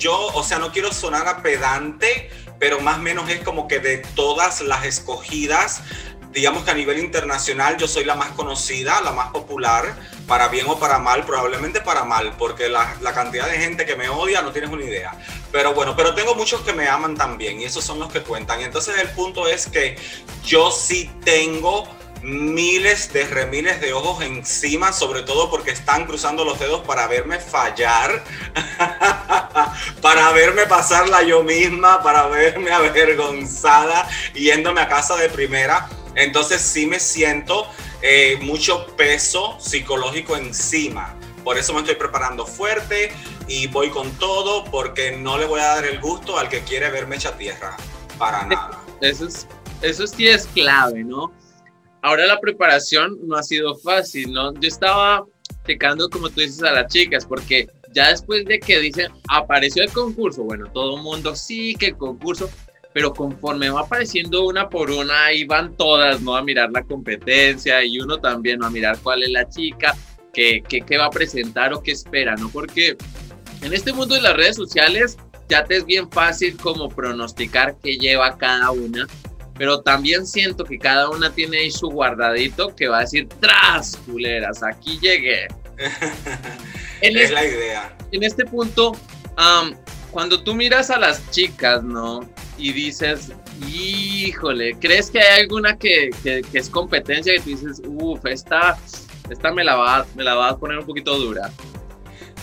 yo, 0.00 0.18
o 0.34 0.42
sea, 0.42 0.58
no 0.58 0.72
quiero 0.72 0.92
sonar 0.92 1.28
a 1.28 1.42
pedante, 1.42 2.30
pero 2.58 2.80
más 2.80 2.98
o 2.98 3.02
menos 3.02 3.30
es 3.30 3.40
como 3.40 3.68
que 3.68 3.78
de 3.78 3.98
todas 3.98 4.62
las 4.62 4.84
escogidas, 4.84 5.82
digamos 6.32 6.64
que 6.64 6.70
a 6.70 6.74
nivel 6.74 6.98
internacional 6.98 7.76
yo 7.76 7.86
soy 7.86 8.04
la 8.04 8.14
más 8.14 8.30
conocida, 8.30 9.00
la 9.02 9.12
más 9.12 9.30
popular, 9.30 9.94
para 10.26 10.48
bien 10.48 10.66
o 10.68 10.78
para 10.78 10.98
mal, 10.98 11.24
probablemente 11.24 11.80
para 11.80 12.04
mal, 12.04 12.34
porque 12.38 12.68
la, 12.68 12.96
la, 13.00 13.12
cantidad 13.12 13.48
de 13.48 13.58
gente 13.58 13.84
que 13.84 13.96
me 13.96 14.08
odia 14.08 14.42
no 14.42 14.52
tienes 14.52 14.70
una 14.70 14.84
idea. 14.84 15.12
Pero 15.52 15.74
bueno, 15.74 15.94
pero 15.96 16.14
tengo 16.14 16.34
muchos 16.34 16.62
que 16.62 16.72
me 16.72 16.88
aman 16.88 17.16
también 17.16 17.60
y 17.60 17.64
esos 17.64 17.84
son 17.84 17.98
los 17.98 18.12
que 18.12 18.22
cuentan. 18.22 18.60
Y 18.60 18.64
entonces 18.64 18.96
el 18.98 19.10
punto 19.10 19.48
es 19.48 19.66
que 19.66 19.98
yo 20.44 20.70
sí 20.70 21.10
tengo 21.24 21.86
miles 22.22 23.12
de 23.12 23.24
remiles 23.24 23.80
de 23.80 23.92
ojos 23.92 24.22
encima, 24.22 24.92
sobre 24.92 25.22
todo 25.22 25.50
porque 25.50 25.70
están 25.70 26.06
cruzando 26.06 26.44
los 26.44 26.58
dedos 26.58 26.84
para 26.86 27.06
verme 27.06 27.38
fallar, 27.38 28.24
para 30.02 30.32
verme 30.32 30.66
pasarla 30.66 31.22
yo 31.22 31.42
misma, 31.42 32.02
para 32.02 32.26
verme 32.28 32.70
avergonzada 32.72 34.08
yéndome 34.34 34.80
a 34.80 34.88
casa 34.88 35.16
de 35.16 35.28
primera. 35.28 35.88
Entonces 36.14 36.60
sí 36.60 36.86
me 36.86 36.98
siento 36.98 37.66
eh, 38.02 38.38
mucho 38.42 38.86
peso 38.96 39.56
psicológico 39.60 40.36
encima. 40.36 41.14
Por 41.44 41.56
eso 41.56 41.72
me 41.72 41.80
estoy 41.80 41.94
preparando 41.94 42.46
fuerte 42.46 43.12
y 43.48 43.66
voy 43.68 43.90
con 43.90 44.10
todo 44.12 44.64
porque 44.64 45.12
no 45.12 45.38
le 45.38 45.46
voy 45.46 45.60
a 45.60 45.66
dar 45.66 45.84
el 45.86 46.00
gusto 46.00 46.38
al 46.38 46.48
que 46.48 46.60
quiere 46.62 46.90
verme 46.90 47.16
hecha 47.16 47.36
tierra. 47.36 47.76
Para 48.18 48.44
nada. 48.44 48.78
Eso, 49.00 49.26
es, 49.26 49.46
eso 49.80 50.06
sí 50.06 50.28
es 50.28 50.46
clave, 50.48 51.02
¿no? 51.02 51.32
Ahora 52.02 52.26
la 52.26 52.40
preparación 52.40 53.18
no 53.26 53.36
ha 53.36 53.42
sido 53.42 53.76
fácil, 53.76 54.32
¿no? 54.32 54.54
Yo 54.54 54.68
estaba 54.68 55.24
checando, 55.66 56.08
como 56.08 56.28
tú 56.30 56.40
dices, 56.40 56.62
a 56.62 56.72
las 56.72 56.92
chicas, 56.92 57.26
porque 57.26 57.68
ya 57.92 58.08
después 58.08 58.44
de 58.44 58.58
que 58.58 58.78
dicen, 58.78 59.12
apareció 59.28 59.82
el 59.82 59.90
concurso, 59.90 60.42
bueno, 60.42 60.70
todo 60.72 60.96
el 60.96 61.02
mundo 61.02 61.34
sí 61.34 61.74
que 61.74 61.88
el 61.88 61.96
concurso, 61.96 62.48
pero 62.92 63.12
conforme 63.12 63.70
va 63.70 63.80
apareciendo 63.80 64.44
una 64.44 64.68
por 64.68 64.90
una, 64.90 65.26
ahí 65.26 65.44
van 65.44 65.76
todas, 65.76 66.20
¿no? 66.20 66.36
A 66.36 66.42
mirar 66.42 66.70
la 66.72 66.82
competencia 66.82 67.84
y 67.84 68.00
uno 68.00 68.18
también, 68.18 68.60
¿no? 68.60 68.66
A 68.66 68.70
mirar 68.70 68.98
cuál 69.02 69.22
es 69.22 69.30
la 69.30 69.48
chica, 69.48 69.96
qué, 70.32 70.62
qué, 70.68 70.80
qué 70.80 70.98
va 70.98 71.06
a 71.06 71.10
presentar 71.10 71.72
o 71.72 71.82
qué 71.82 71.92
espera, 71.92 72.34
¿no? 72.36 72.48
Porque 72.48 72.96
en 73.62 73.72
este 73.72 73.92
mundo 73.92 74.14
de 74.14 74.22
las 74.22 74.36
redes 74.36 74.56
sociales 74.56 75.18
ya 75.48 75.64
te 75.64 75.76
es 75.76 75.84
bien 75.84 76.10
fácil 76.10 76.56
como 76.56 76.88
pronosticar 76.88 77.76
qué 77.82 77.96
lleva 77.96 78.38
cada 78.38 78.70
una 78.70 79.06
pero 79.60 79.82
también 79.82 80.26
siento 80.26 80.64
que 80.64 80.78
cada 80.78 81.10
una 81.10 81.34
tiene 81.34 81.58
ahí 81.58 81.70
su 81.70 81.90
guardadito 81.90 82.74
que 82.74 82.88
va 82.88 82.96
a 82.96 83.00
decir, 83.02 83.28
tras, 83.40 83.94
culeras, 84.06 84.62
aquí 84.62 84.98
llegué. 85.02 85.48
es 87.02 87.14
este, 87.14 87.30
la 87.30 87.44
idea. 87.44 87.96
En 88.10 88.22
este 88.22 88.46
punto, 88.46 88.96
cuando 90.10 90.42
tú 90.42 90.54
miras 90.54 90.88
a 90.88 90.98
las 90.98 91.30
chicas, 91.30 91.82
¿no? 91.82 92.26
Y 92.56 92.72
dices, 92.72 93.32
híjole, 93.68 94.78
¿crees 94.80 95.10
que 95.10 95.20
hay 95.20 95.42
alguna 95.42 95.76
que, 95.76 96.08
que, 96.22 96.42
es 96.54 96.70
competencia 96.70 97.36
y 97.36 97.40
tú 97.40 97.50
dices, 97.50 97.82
uff, 97.84 98.24
esta, 98.24 98.78
esta 99.28 99.52
me, 99.52 99.62
la 99.62 99.76
va, 99.76 100.06
me 100.14 100.24
la 100.24 100.36
va 100.36 100.48
a 100.48 100.56
poner 100.56 100.78
un 100.78 100.86
poquito 100.86 101.18
dura? 101.18 101.50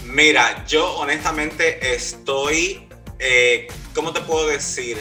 Mira, 0.04 0.64
yo 0.68 0.88
honestamente 0.98 1.96
estoy, 1.96 2.88
eh, 3.18 3.68
¿cómo 3.96 4.14
te 4.14 4.22
puedo 4.22 4.50
decir? 4.50 5.00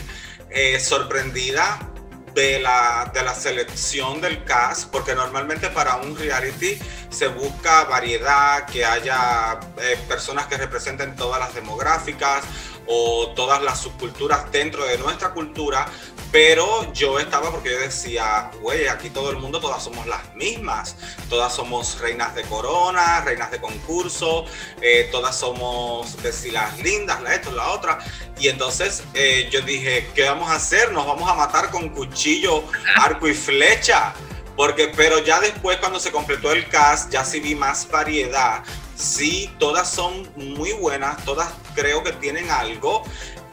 Eh, 0.48 0.80
sorprendida 0.80 1.85
de 2.36 2.60
la, 2.60 3.10
de 3.14 3.22
la 3.22 3.34
selección 3.34 4.20
del 4.20 4.44
cast, 4.44 4.90
porque 4.90 5.14
normalmente 5.14 5.70
para 5.70 5.96
un 5.96 6.14
reality 6.14 6.78
se 7.08 7.28
busca 7.28 7.84
variedad, 7.84 8.66
que 8.66 8.84
haya 8.84 9.58
eh, 9.80 9.98
personas 10.06 10.46
que 10.46 10.58
representen 10.58 11.16
todas 11.16 11.40
las 11.40 11.54
demográficas 11.54 12.44
o 12.86 13.32
todas 13.34 13.62
las 13.62 13.80
subculturas 13.80 14.52
dentro 14.52 14.84
de 14.84 14.98
nuestra 14.98 15.30
cultura, 15.30 15.86
pero 16.32 16.92
yo 16.92 17.18
estaba 17.18 17.50
porque 17.50 17.70
yo 17.70 17.78
decía, 17.78 18.50
güey, 18.60 18.88
aquí 18.88 19.10
todo 19.10 19.30
el 19.30 19.38
mundo, 19.38 19.60
todas 19.60 19.82
somos 19.82 20.06
las 20.06 20.34
mismas, 20.34 20.96
todas 21.28 21.54
somos 21.54 21.98
reinas 22.00 22.34
de 22.34 22.42
corona, 22.42 23.20
reinas 23.22 23.50
de 23.50 23.60
concurso, 23.60 24.44
eh, 24.80 25.08
todas 25.12 25.36
somos, 25.36 26.20
decir, 26.22 26.52
las 26.52 26.78
lindas, 26.78 27.22
la 27.22 27.34
esto, 27.34 27.52
la 27.52 27.70
otra, 27.70 27.98
y 28.38 28.48
entonces 28.48 29.02
eh, 29.14 29.48
yo 29.50 29.62
dije, 29.62 30.10
¿qué 30.14 30.24
vamos 30.24 30.50
a 30.50 30.56
hacer? 30.56 30.92
Nos 30.92 31.06
vamos 31.06 31.30
a 31.30 31.34
matar 31.34 31.70
con 31.70 31.88
cuchillo, 31.90 32.64
arco 32.96 33.28
y 33.28 33.34
flecha. 33.34 34.12
Porque, 34.56 34.90
pero 34.96 35.22
ya 35.22 35.38
después 35.40 35.76
cuando 35.78 36.00
se 36.00 36.10
completó 36.10 36.52
el 36.52 36.68
cast, 36.68 37.10
ya 37.10 37.24
sí 37.24 37.40
vi 37.40 37.54
más 37.54 37.88
variedad. 37.90 38.62
Sí, 38.94 39.54
todas 39.58 39.90
son 39.90 40.30
muy 40.36 40.72
buenas, 40.72 41.22
todas 41.24 41.52
creo 41.74 42.02
que 42.02 42.12
tienen 42.12 42.50
algo. 42.50 43.04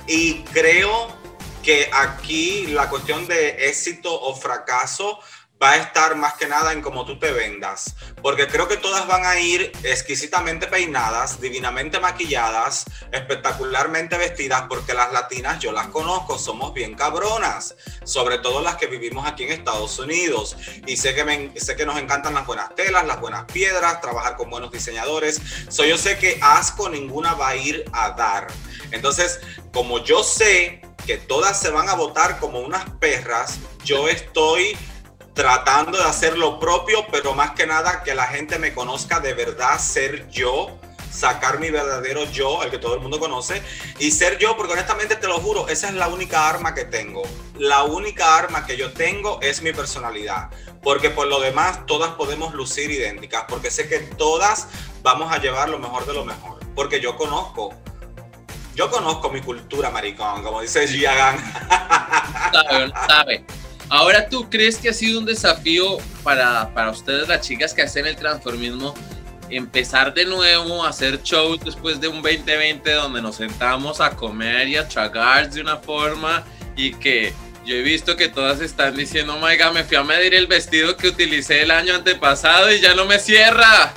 Y 0.07 0.43
creo 0.53 1.22
que 1.63 1.89
aquí 1.93 2.67
la 2.67 2.89
cuestión 2.89 3.25
de 3.27 3.69
éxito 3.69 4.13
o 4.13 4.35
fracaso 4.35 5.19
va 5.63 5.71
a 5.71 5.77
estar 5.77 6.15
más 6.17 6.33
que 6.33 6.45
nada 6.45 6.73
en 6.73 6.81
cómo 6.81 7.05
tú 7.05 7.17
te 7.17 7.31
vendas, 7.31 7.95
porque 8.21 8.47
creo 8.47 8.67
que 8.67 8.75
todas 8.75 9.07
van 9.07 9.25
a 9.25 9.39
ir 9.39 9.71
exquisitamente 9.83 10.67
peinadas, 10.67 11.39
divinamente 11.39 12.01
maquilladas, 12.01 12.83
espectacularmente 13.13 14.17
vestidas, 14.17 14.63
porque 14.67 14.93
las 14.93 15.13
latinas 15.13 15.59
yo 15.59 15.71
las 15.71 15.87
conozco, 15.87 16.37
somos 16.37 16.73
bien 16.73 16.95
cabronas, 16.95 17.75
sobre 18.03 18.39
todo 18.39 18.61
las 18.61 18.75
que 18.75 18.87
vivimos 18.87 19.25
aquí 19.25 19.45
en 19.45 19.53
Estados 19.53 19.97
Unidos, 19.99 20.57
y 20.85 20.97
sé 20.97 21.15
que, 21.15 21.23
me, 21.23 21.57
sé 21.57 21.77
que 21.77 21.85
nos 21.85 21.97
encantan 21.97 22.33
las 22.33 22.45
buenas 22.45 22.75
telas, 22.75 23.07
las 23.07 23.21
buenas 23.21 23.45
piedras, 23.45 24.01
trabajar 24.01 24.35
con 24.35 24.49
buenos 24.49 24.69
diseñadores, 24.69 25.39
so 25.69 25.85
yo 25.85 25.97
sé 25.97 26.17
que 26.17 26.39
asco 26.41 26.89
ninguna 26.89 27.35
va 27.35 27.49
a 27.49 27.55
ir 27.55 27.85
a 27.93 28.09
dar. 28.11 28.47
Entonces, 28.91 29.39
como 29.71 30.03
yo 30.03 30.23
sé 30.23 30.82
que 31.05 31.17
todas 31.17 31.59
se 31.59 31.69
van 31.69 31.89
a 31.89 31.95
votar 31.95 32.39
como 32.39 32.59
unas 32.59 32.89
perras, 32.99 33.59
yo 33.83 34.07
estoy 34.07 34.77
tratando 35.33 35.97
de 35.97 36.03
hacer 36.03 36.37
lo 36.37 36.59
propio, 36.59 37.05
pero 37.11 37.33
más 37.33 37.51
que 37.51 37.65
nada 37.65 38.03
que 38.03 38.13
la 38.13 38.27
gente 38.27 38.59
me 38.59 38.73
conozca 38.73 39.19
de 39.19 39.33
verdad, 39.33 39.79
ser 39.79 40.29
yo, 40.29 40.79
sacar 41.11 41.59
mi 41.59 41.69
verdadero 41.69 42.25
yo, 42.31 42.63
el 42.63 42.71
que 42.71 42.77
todo 42.77 42.95
el 42.95 43.01
mundo 43.01 43.19
conoce, 43.19 43.61
y 43.99 44.11
ser 44.11 44.37
yo, 44.37 44.57
porque 44.57 44.73
honestamente 44.73 45.15
te 45.15 45.27
lo 45.27 45.39
juro, 45.39 45.67
esa 45.67 45.87
es 45.87 45.93
la 45.93 46.07
única 46.07 46.49
arma 46.49 46.73
que 46.73 46.85
tengo. 46.85 47.23
La 47.57 47.83
única 47.83 48.35
arma 48.35 48.65
que 48.65 48.77
yo 48.77 48.93
tengo 48.93 49.39
es 49.41 49.61
mi 49.61 49.73
personalidad, 49.73 50.49
porque 50.81 51.09
por 51.09 51.27
lo 51.27 51.39
demás 51.39 51.85
todas 51.85 52.11
podemos 52.11 52.53
lucir 52.53 52.91
idénticas, 52.91 53.45
porque 53.47 53.71
sé 53.71 53.87
que 53.87 53.99
todas 53.99 54.67
vamos 55.01 55.31
a 55.31 55.39
llevar 55.39 55.69
lo 55.69 55.79
mejor 55.79 56.05
de 56.05 56.13
lo 56.13 56.25
mejor, 56.25 56.59
porque 56.75 56.99
yo 56.99 57.15
conozco. 57.15 57.73
Yo 58.75 58.89
conozco 58.89 59.29
mi 59.29 59.41
cultura, 59.41 59.89
maricón, 59.89 60.43
como 60.43 60.61
dice 60.61 60.87
Giagan. 60.87 61.37
Sabe, 62.51 62.93
sabe. 63.07 63.45
Ahora, 63.89 64.27
¿tú 64.27 64.49
crees 64.49 64.77
que 64.77 64.89
ha 64.89 64.93
sido 64.93 65.19
un 65.19 65.25
desafío 65.25 65.97
para, 66.23 66.73
para 66.73 66.89
ustedes, 66.91 67.27
las 67.27 67.41
chicas 67.41 67.73
que 67.73 67.83
hacen 67.83 68.07
el 68.07 68.15
transformismo, 68.15 68.95
empezar 69.49 70.13
de 70.13 70.25
nuevo 70.25 70.83
a 70.83 70.89
hacer 70.89 71.21
shows 71.21 71.59
después 71.63 72.01
de 72.01 72.07
un 72.07 72.21
2020 72.21 72.91
donde 72.91 73.21
nos 73.21 73.35
sentamos 73.35 74.01
a 74.01 74.15
comer 74.15 74.67
y 74.67 74.77
a 74.77 74.87
tragar 74.87 75.49
de 75.49 75.61
una 75.61 75.77
forma 75.77 76.43
y 76.75 76.93
que 76.93 77.33
yo 77.65 77.75
he 77.75 77.81
visto 77.81 78.17
que 78.17 78.27
todas 78.27 78.59
están 78.59 78.95
diciendo, 78.95 79.35
oh 79.35 79.45
my 79.45 79.55
God, 79.57 79.73
me 79.73 79.83
fui 79.83 79.95
a 79.95 80.03
medir 80.03 80.33
el 80.33 80.47
vestido 80.47 80.97
que 80.97 81.07
utilicé 81.09 81.61
el 81.61 81.71
año 81.71 81.95
antepasado 81.95 82.73
y 82.73 82.81
ya 82.81 82.93
no 82.93 83.05
me 83.05 83.19
cierra. 83.19 83.93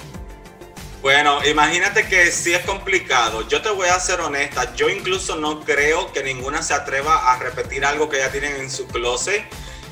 Bueno, 1.03 1.45
imagínate 1.47 2.09
que 2.09 2.31
sí 2.33 2.55
es 2.55 2.65
complicado. 2.65 3.47
Yo 3.49 3.63
te 3.63 3.71
voy 3.71 3.89
a 3.89 4.01
ser 4.01 4.21
honesta, 4.21 4.75
yo 4.75 4.89
incluso 4.89 5.37
no 5.37 5.61
creo 5.61 6.13
que 6.13 6.23
ninguna 6.23 6.63
se 6.63 6.75
atreva 6.75 7.33
a 7.33 7.39
repetir 7.39 7.85
algo 7.85 8.09
que 8.09 8.19
ya 8.19 8.31
tienen 8.31 8.57
en 8.57 8.71
su 8.71 8.87
closet 8.89 9.45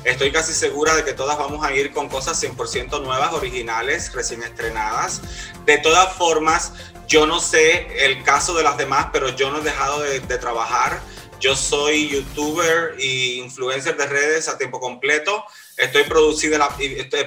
Estoy 0.05 0.31
casi 0.31 0.53
segura 0.53 0.95
de 0.95 1.03
que 1.03 1.13
todas 1.13 1.35
vamos 1.35 1.65
a 1.65 1.73
ir 1.73 1.91
con 1.91 2.09
cosas 2.09 2.41
100% 2.41 3.01
nuevas, 3.01 3.33
originales, 3.33 4.13
recién 4.13 4.43
estrenadas. 4.43 5.23
De 5.65 5.79
todas 5.79 6.13
formas, 6.13 6.73
yo 7.07 7.25
no 7.25 7.39
sé 7.39 8.05
el 8.05 8.21
caso 8.21 8.53
de 8.53 8.61
las 8.61 8.77
demás, 8.77 9.07
pero 9.11 9.29
yo 9.29 9.49
no 9.49 9.57
he 9.57 9.63
dejado 9.63 10.01
de, 10.01 10.19
trabajar. 10.37 11.01
Yo 11.39 11.55
soy 11.55 12.07
youtuber 12.09 12.93
e 12.99 13.37
influencer 13.37 13.97
de 13.97 14.05
redes 14.05 14.47
a 14.47 14.59
tiempo 14.59 14.79
completo. 14.79 15.43
Estoy 15.77 16.03
producida, 16.03 16.69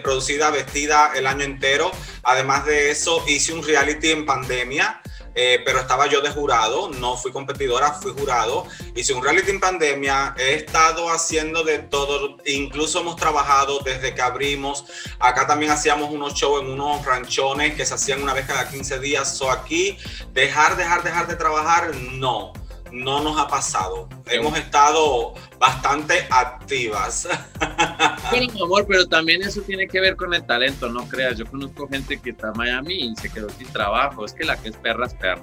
producida, 0.03 0.51
vestida 0.51 1.13
el 1.15 1.27
año 1.27 1.45
entero. 1.45 1.91
Además 2.23 2.67
de 2.67 2.91
eso, 2.91 3.23
hice 3.27 3.53
un 3.53 3.63
reality 3.63 4.11
en 4.11 4.25
pandemia 4.25 5.03
eh, 5.41 5.63
pero 5.65 5.79
estaba 5.79 6.09
yo 6.09 6.21
de 6.21 6.31
jurado, 6.31 6.89
no 6.89 7.17
fui 7.17 7.31
competidora, 7.31 7.93
fui 7.93 8.13
jurado. 8.13 8.67
Hice 8.97 9.15
un 9.15 9.23
reality 9.23 9.53
en 9.53 9.61
pandemia, 9.61 10.35
he 10.37 10.55
estado 10.55 11.09
haciendo 11.11 11.63
de 11.63 11.79
todo, 11.79 12.39
incluso 12.45 12.99
hemos 12.99 13.15
trabajado 13.15 13.79
desde 13.79 14.17
que 14.17 14.21
abrimos. 14.21 14.85
Acá 15.21 15.47
también 15.47 15.71
hacíamos 15.71 16.11
unos 16.11 16.35
shows 16.35 16.63
en 16.63 16.71
unos 16.71 17.05
ranchones 17.05 17.77
que 17.77 17.87
se 17.87 17.95
hacían 17.95 18.21
una 18.21 18.35
vez 18.35 18.47
cada 18.47 18.69
15 18.69 18.99
días. 18.99 19.37
So 19.37 19.49
aquí, 19.49 19.97
dejar, 20.33 20.77
dejar, 20.77 21.05
dejar 21.05 21.29
de 21.29 21.37
trabajar, 21.37 21.95
no 21.95 22.53
no 22.93 23.23
nos 23.23 23.39
ha 23.39 23.49
pasado. 23.49 24.09
Hemos 24.27 24.59
estado 24.59 25.35
bastante 25.59 26.27
activas. 26.31 27.29
Pero, 28.31 28.53
mi 28.53 28.63
amor, 28.63 28.87
pero 28.87 29.07
también 29.07 29.43
eso 29.43 29.63
tiene 29.63 29.89
que 29.89 30.01
ver 30.01 30.15
con 30.15 30.35
el 30.35 30.45
talento, 30.45 30.89
no 30.91 31.09
creas. 31.09 31.39
Yo 31.39 31.47
conozco 31.47 31.89
gente 31.89 32.19
que 32.19 32.31
está 32.31 32.49
en 32.49 32.59
Miami 32.59 32.95
y 32.95 33.17
se 33.17 33.31
quedó 33.31 33.49
sin 33.49 33.67
trabajo. 33.69 34.25
Es 34.27 34.35
que 34.35 34.45
la 34.45 34.57
que 34.57 34.69
es 34.69 34.77
perra 34.77 35.07
es 35.07 35.15
perra. 35.15 35.43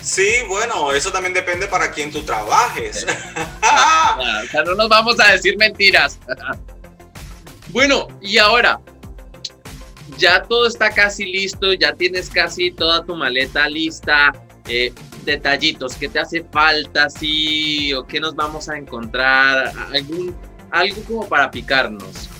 Sí, 0.00 0.28
bueno, 0.48 0.92
eso 0.92 1.10
también 1.10 1.34
depende 1.34 1.66
para 1.68 1.90
quién 1.90 2.10
tú 2.10 2.22
trabajes. 2.22 3.06
o 4.18 4.46
sea, 4.50 4.62
no 4.64 4.74
nos 4.74 4.88
vamos 4.88 5.20
a 5.20 5.32
decir 5.32 5.56
mentiras. 5.56 6.18
bueno, 7.68 8.08
y 8.20 8.38
ahora, 8.38 8.80
ya 10.16 10.42
todo 10.42 10.66
está 10.66 10.90
casi 10.90 11.26
listo, 11.26 11.72
ya 11.72 11.92
tienes 11.94 12.30
casi 12.30 12.70
toda 12.70 13.04
tu 13.04 13.14
maleta 13.14 13.68
lista. 13.68 14.32
Eh, 14.68 14.92
detallitos, 15.26 15.96
¿qué 15.96 16.08
te 16.08 16.18
hace 16.18 16.42
falta? 16.44 17.10
Sí, 17.10 17.92
o 17.92 18.06
qué 18.06 18.18
nos 18.18 18.34
vamos 18.34 18.70
a 18.70 18.78
encontrar, 18.78 19.72
algún, 19.92 20.34
algo 20.70 21.02
como 21.02 21.28
para 21.28 21.50
picarnos. 21.50 22.30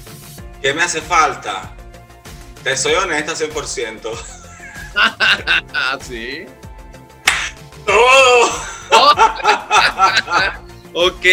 ¿Qué 0.62 0.72
me 0.72 0.82
hace 0.82 1.02
falta? 1.02 1.74
Te 2.64 2.76
soy 2.76 2.94
honesta 2.94 3.34
100%. 3.34 4.10
¿Sí? 6.00 6.46
¡Todo! 7.84 8.50
ok, 10.96 11.26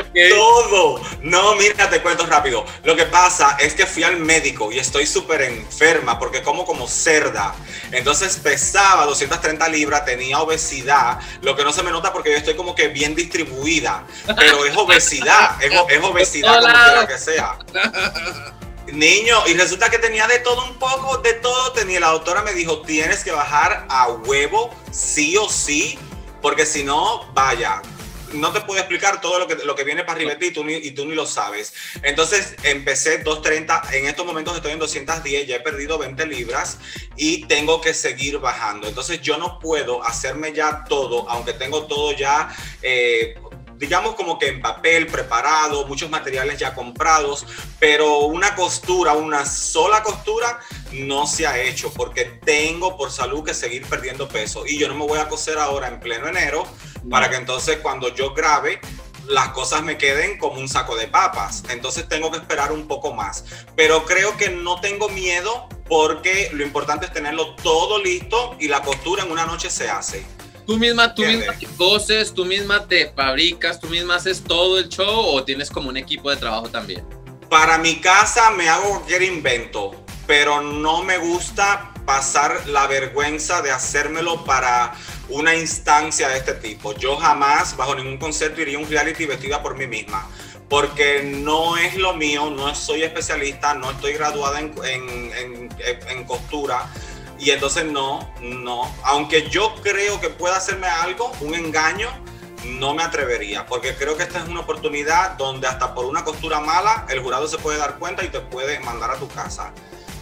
ok. 0.00 0.18
Todo. 0.30 1.00
No, 1.20 1.54
mira, 1.56 1.90
te 1.90 2.00
cuento 2.00 2.24
rápido. 2.24 2.64
Lo 2.84 2.96
que 2.96 3.04
pasa 3.04 3.56
es 3.60 3.74
que 3.74 3.84
fui 3.84 4.02
al 4.02 4.16
médico 4.16 4.72
y 4.72 4.78
estoy 4.78 5.06
súper 5.06 5.42
enferma 5.42 6.18
porque 6.18 6.42
como 6.42 6.64
como 6.64 6.88
cerda. 6.88 7.54
Entonces 7.92 8.38
pesaba 8.38 9.04
230 9.04 9.68
libras, 9.68 10.06
tenía 10.06 10.40
obesidad, 10.40 11.20
lo 11.42 11.54
que 11.54 11.64
no 11.64 11.72
se 11.72 11.82
me 11.82 11.90
nota 11.90 12.12
porque 12.12 12.30
yo 12.30 12.36
estoy 12.36 12.54
como 12.54 12.74
que 12.74 12.88
bien 12.88 13.14
distribuida, 13.14 14.06
pero 14.36 14.64
es 14.64 14.74
obesidad, 14.76 15.62
es, 15.62 15.72
es 15.88 16.02
obesidad 16.02 16.60
como 16.60 16.72
quiera 16.72 17.06
que 17.06 17.18
sea. 17.18 17.58
Niño, 18.92 19.46
y 19.46 19.54
resulta 19.54 19.90
que 19.90 19.98
tenía 19.98 20.26
de 20.26 20.40
todo 20.40 20.64
un 20.64 20.78
poco, 20.78 21.18
de 21.18 21.34
todo 21.34 21.72
tenía. 21.72 22.00
La 22.00 22.08
doctora 22.08 22.42
me 22.42 22.54
dijo, 22.54 22.80
tienes 22.80 23.22
que 23.22 23.30
bajar 23.30 23.86
a 23.88 24.08
huevo, 24.08 24.74
sí 24.90 25.36
o 25.36 25.48
sí, 25.48 25.98
porque 26.42 26.66
si 26.66 26.82
no, 26.82 27.30
vaya, 27.32 27.82
no 28.32 28.52
te 28.52 28.60
puedo 28.60 28.80
explicar 28.80 29.20
todo 29.20 29.38
lo 29.38 29.46
que, 29.46 29.56
lo 29.56 29.74
que 29.74 29.84
viene 29.84 30.04
para 30.04 30.16
arriba 30.16 30.36
y 30.40 30.50
tú, 30.50 30.64
ni, 30.64 30.74
y 30.74 30.90
tú 30.92 31.06
ni 31.06 31.14
lo 31.14 31.26
sabes. 31.26 31.72
Entonces 32.02 32.56
empecé 32.62 33.18
230, 33.18 33.82
en 33.92 34.06
estos 34.06 34.26
momentos 34.26 34.56
estoy 34.56 34.72
en 34.72 34.78
210, 34.78 35.46
ya 35.46 35.56
he 35.56 35.60
perdido 35.60 35.98
20 35.98 36.26
libras 36.26 36.78
y 37.16 37.46
tengo 37.46 37.80
que 37.80 37.94
seguir 37.94 38.38
bajando. 38.38 38.88
Entonces 38.88 39.20
yo 39.20 39.36
no 39.38 39.58
puedo 39.58 40.02
hacerme 40.04 40.52
ya 40.52 40.84
todo, 40.84 41.28
aunque 41.28 41.52
tengo 41.52 41.86
todo 41.86 42.12
ya... 42.12 42.54
Eh, 42.82 43.34
digamos 43.80 44.14
como 44.14 44.38
que 44.38 44.48
en 44.48 44.60
papel 44.60 45.06
preparado, 45.06 45.86
muchos 45.86 46.10
materiales 46.10 46.58
ya 46.58 46.74
comprados, 46.74 47.46
pero 47.78 48.20
una 48.20 48.54
costura, 48.54 49.14
una 49.14 49.46
sola 49.46 50.02
costura 50.02 50.60
no 50.92 51.26
se 51.26 51.46
ha 51.46 51.58
hecho 51.58 51.90
porque 51.94 52.26
tengo 52.44 52.98
por 52.98 53.10
salud 53.10 53.42
que 53.42 53.54
seguir 53.54 53.86
perdiendo 53.86 54.28
peso 54.28 54.66
y 54.66 54.78
yo 54.78 54.86
no 54.86 54.94
me 54.94 55.06
voy 55.06 55.18
a 55.18 55.28
coser 55.28 55.58
ahora 55.58 55.88
en 55.88 55.98
pleno 55.98 56.28
enero 56.28 56.66
para 57.08 57.30
que 57.30 57.36
entonces 57.36 57.78
cuando 57.78 58.14
yo 58.14 58.34
grabe 58.34 58.80
las 59.30 59.50
cosas 59.50 59.82
me 59.82 59.96
queden 59.96 60.38
como 60.38 60.60
un 60.60 60.68
saco 60.68 60.96
de 60.96 61.06
papas. 61.06 61.62
Entonces 61.70 62.08
tengo 62.08 62.30
que 62.30 62.38
esperar 62.38 62.72
un 62.72 62.86
poco 62.86 63.14
más. 63.14 63.44
Pero 63.76 64.04
creo 64.04 64.36
que 64.36 64.50
no 64.50 64.80
tengo 64.80 65.08
miedo 65.08 65.68
porque 65.88 66.50
lo 66.52 66.64
importante 66.64 67.06
es 67.06 67.12
tenerlo 67.12 67.54
todo 67.56 68.02
listo 68.02 68.56
y 68.58 68.68
la 68.68 68.82
costura 68.82 69.24
en 69.24 69.30
una 69.30 69.46
noche 69.46 69.70
se 69.70 69.88
hace. 69.88 70.24
Tú 70.66 70.76
misma, 70.76 71.14
tú 71.14 71.22
misma 71.22 71.52
te 71.58 71.66
coses, 71.66 72.32
tú 72.32 72.44
misma 72.44 72.86
te 72.86 73.12
fabricas, 73.12 73.80
tú 73.80 73.88
misma 73.88 74.16
haces 74.16 74.42
todo 74.42 74.78
el 74.78 74.88
show 74.88 75.26
o 75.26 75.42
tienes 75.42 75.70
como 75.70 75.88
un 75.88 75.96
equipo 75.96 76.30
de 76.30 76.36
trabajo 76.36 76.68
también. 76.68 77.04
Para 77.48 77.78
mi 77.78 77.96
casa 77.96 78.50
me 78.52 78.68
hago 78.68 78.90
cualquier 78.90 79.22
invento, 79.22 80.04
pero 80.26 80.60
no 80.60 81.02
me 81.02 81.18
gusta 81.18 81.92
pasar 82.06 82.68
la 82.68 82.86
vergüenza 82.86 83.62
de 83.62 83.72
hacérmelo 83.72 84.44
para 84.44 84.92
una 85.30 85.54
instancia 85.54 86.28
de 86.28 86.38
este 86.38 86.54
tipo. 86.54 86.94
Yo 86.94 87.16
jamás, 87.16 87.76
bajo 87.76 87.94
ningún 87.94 88.18
concepto, 88.18 88.60
iría 88.60 88.78
a 88.78 88.80
un 88.80 88.88
reality 88.88 89.26
vestida 89.26 89.62
por 89.62 89.76
mí 89.76 89.86
misma 89.86 90.28
porque 90.68 91.24
no 91.24 91.76
es 91.76 91.96
lo 91.96 92.14
mío, 92.14 92.48
no 92.48 92.72
soy 92.76 93.02
especialista, 93.02 93.74
no 93.74 93.90
estoy 93.90 94.12
graduada 94.12 94.60
en, 94.60 94.72
en, 94.84 95.68
en 96.08 96.24
costura 96.24 96.88
y 97.40 97.50
entonces 97.50 97.86
no, 97.86 98.32
no. 98.40 98.94
Aunque 99.04 99.48
yo 99.48 99.74
creo 99.82 100.20
que 100.20 100.28
pueda 100.28 100.56
hacerme 100.56 100.86
algo, 100.86 101.32
un 101.40 101.54
engaño, 101.54 102.08
no 102.64 102.94
me 102.94 103.02
atrevería, 103.02 103.64
porque 103.66 103.94
creo 103.96 104.16
que 104.16 104.22
esta 104.22 104.40
es 104.42 104.48
una 104.48 104.60
oportunidad 104.60 105.32
donde 105.32 105.66
hasta 105.66 105.94
por 105.94 106.04
una 106.04 106.22
costura 106.24 106.60
mala 106.60 107.06
el 107.08 107.20
jurado 107.20 107.48
se 107.48 107.56
puede 107.56 107.78
dar 107.78 107.98
cuenta 107.98 108.22
y 108.24 108.28
te 108.28 108.40
puede 108.40 108.78
mandar 108.80 109.10
a 109.10 109.16
tu 109.16 109.26
casa. 109.28 109.72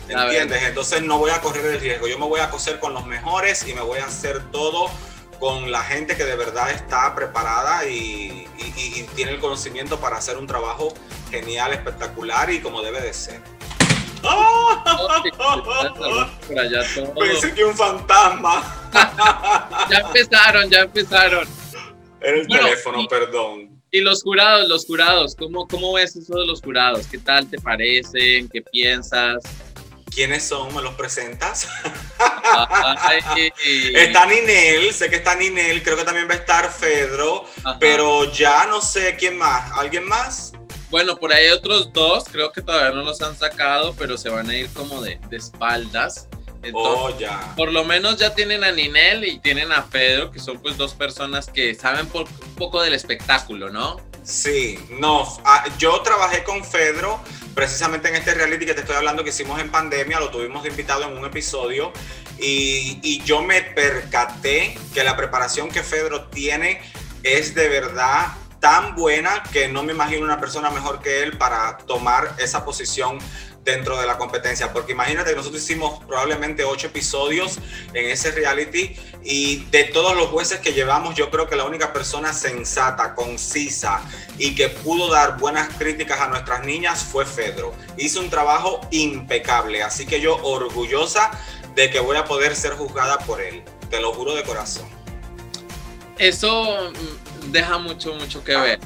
¿Entiendes? 0.09 0.63
Entonces 0.63 1.03
no 1.03 1.19
voy 1.19 1.31
a 1.31 1.41
correr 1.41 1.67
el 1.67 1.81
riesgo. 1.81 2.07
Yo 2.07 2.19
me 2.19 2.27
voy 2.27 2.41
a 2.41 2.51
coser 2.51 2.79
con 2.79 2.95
los 2.95 3.07
mejores 3.07 3.67
y 3.67 3.75
me 3.75 3.81
voy 3.81 3.99
a 3.99 4.07
hacer 4.07 4.43
todo 4.51 4.91
con 5.39 5.71
la 5.71 5.83
gente 5.83 6.17
que 6.17 6.25
de 6.25 6.35
verdad 6.35 6.71
está 6.71 7.15
preparada 7.15 7.87
y, 7.87 8.49
y 8.59 9.03
tiene 9.15 9.33
el 9.33 9.39
conocimiento 9.39 10.01
para 10.01 10.17
hacer 10.17 10.37
un 10.37 10.47
trabajo 10.47 10.93
genial, 11.31 11.73
espectacular 11.73 12.51
y 12.51 12.61
como 12.61 12.83
debe 12.83 13.01
de 13.01 13.13
ser. 13.13 13.41
Pensé 17.19 17.55
que 17.55 17.65
un 17.65 17.77
fantasma. 17.77 18.91
ya 19.91 19.99
empezaron, 19.99 20.71
ya 20.71 20.81
empezaron. 20.81 21.49
Era 22.21 22.37
el 22.37 22.47
teléfono, 22.49 23.07
perdón. 23.09 23.81
Y 23.91 24.01
los 24.01 24.23
jurados, 24.23 24.69
los 24.69 24.87
jurados, 24.87 25.35
¿cómo, 25.35 25.67
¿cómo 25.67 25.95
ves 25.95 26.15
eso 26.17 26.39
de 26.39 26.47
los 26.47 26.61
jurados? 26.61 27.07
¿Qué 27.07 27.19
tal 27.19 27.49
te 27.49 27.59
parecen? 27.59 28.49
¿Qué 28.49 28.61
piensas? 28.61 29.43
¿Quiénes 30.11 30.45
son? 30.45 30.75
¿Me 30.75 30.83
los 30.83 30.95
presentas? 30.95 31.69
está 33.95 34.27
Ninel, 34.27 34.93
sé 34.93 35.11
que 35.11 35.17
está 35.17 35.35
Ninel, 35.35 35.83
creo 35.83 35.97
que 35.97 36.05
también 36.05 36.29
va 36.29 36.35
a 36.35 36.39
estar 36.39 36.71
Fedro, 36.73 37.45
pero 37.79 38.31
ya 38.33 38.67
no 38.67 38.81
sé 38.81 39.17
quién 39.17 39.37
más. 39.37 39.71
¿Alguien 39.73 40.07
más? 40.07 40.53
Bueno, 40.91 41.17
por 41.17 41.33
ahí 41.33 41.49
otros 41.49 41.93
dos, 41.93 42.25
creo 42.31 42.51
que 42.51 42.63
todavía 42.63 42.91
no 42.91 43.03
los 43.03 43.21
han 43.21 43.37
sacado, 43.37 43.95
pero 43.99 44.17
se 44.17 44.31
van 44.31 44.49
a 44.49 44.57
ir 44.57 44.73
como 44.73 45.03
de, 45.03 45.21
espaldas. 45.31 46.29
oh, 46.73 47.17
ya. 47.19 47.55
Por 47.57 47.73
lo 47.73 47.85
menos 47.85 48.17
ya 48.17 48.35
tienen 48.35 48.65
a 48.65 48.73
Ninel 48.73 49.25
y 49.25 49.39
tienen 49.39 49.71
a 49.71 49.87
Pedro, 49.87 50.31
que 50.31 50.39
son 50.39 50.59
pues 50.61 50.79
dos 50.79 50.95
personas 50.95 51.49
que 51.49 51.75
saben 51.75 52.09
un 52.13 52.27
poco 52.57 52.81
del 52.81 52.95
espectáculo, 52.95 53.69
¿no? 53.69 54.08
Sí, 54.29 54.79
no, 54.91 55.27
ah, 55.47 55.65
yo 55.79 56.03
trabajé 56.03 56.45
con 56.45 56.63
Fedro 56.63 57.19
precisamente 57.55 58.09
en 58.09 58.17
este 58.17 58.35
reality 58.35 58.67
que 58.67 58.75
te 58.75 58.81
estoy 58.81 58.97
hablando 58.97 59.25
que 59.25 59.31
hicimos 59.31 59.59
en 59.59 59.71
pandemia, 59.71 60.21
lo 60.21 60.29
tuvimos 60.29 60.67
invitado 60.67 61.05
en 61.05 61.17
un 61.17 61.25
episodio 61.25 61.95
y, 62.39 63.01
y 63.03 63.23
yo 63.25 63.41
me 63.41 63.63
percaté 63.63 64.79
que 64.93 65.03
la 65.03 65.17
preparación 65.17 65.71
que 65.71 65.83
Fedro 65.83 66.27
tiene 66.27 66.83
es 67.23 67.55
de 67.55 67.71
verdad 67.71 68.27
tan 68.61 68.95
buena 68.97 69.43
que 69.51 69.67
no 69.67 69.83
me 69.83 69.95
imagino 69.95 70.27
una 70.27 70.39
persona 70.39 70.69
mejor 70.69 71.01
que 71.01 71.23
él 71.23 71.39
para 71.39 71.79
tomar 71.79 72.37
esa 72.39 72.67
posición 72.67 73.19
dentro 73.69 73.99
de 74.01 74.07
la 74.07 74.17
competencia, 74.17 74.73
porque 74.73 74.93
imagínate 74.93 75.31
que 75.31 75.37
nosotros 75.37 75.63
hicimos 75.63 76.03
probablemente 76.07 76.65
ocho 76.65 76.87
episodios 76.87 77.59
en 77.93 78.11
ese 78.11 78.31
reality 78.31 78.97
y 79.23 79.65
de 79.67 79.85
todos 79.85 80.17
los 80.17 80.29
jueces 80.29 80.61
que 80.61 80.73
llevamos, 80.73 81.15
yo 81.15 81.31
creo 81.31 81.47
que 81.47 81.55
la 81.55 81.65
única 81.65 81.93
persona 81.93 82.33
sensata, 82.33 83.15
concisa 83.15 84.01
y 84.39 84.55
que 84.55 84.71
pudo 84.71 85.11
dar 85.11 85.39
buenas 85.39 85.69
críticas 85.75 86.19
a 86.21 86.29
nuestras 86.29 86.65
niñas 86.65 87.05
fue 87.05 87.27
Fedro. 87.27 87.75
Hizo 87.99 88.21
un 88.21 88.31
trabajo 88.31 88.81
impecable, 88.91 89.83
así 89.83 90.07
que 90.07 90.21
yo 90.21 90.37
orgullosa 90.43 91.31
de 91.75 91.91
que 91.91 92.01
voy 92.01 92.17
a 92.17 92.25
poder 92.25 92.57
ser 92.57 92.73
juzgada 92.73 93.19
por 93.19 93.41
él, 93.41 93.63
te 93.91 94.01
lo 94.01 94.15
juro 94.15 94.35
de 94.35 94.45
corazón. 94.45 94.89
Eso 96.17 96.91
deja 97.47 97.79
mucho, 97.79 98.15
mucho 98.15 98.43
que 98.43 98.57
ver. 98.57 98.81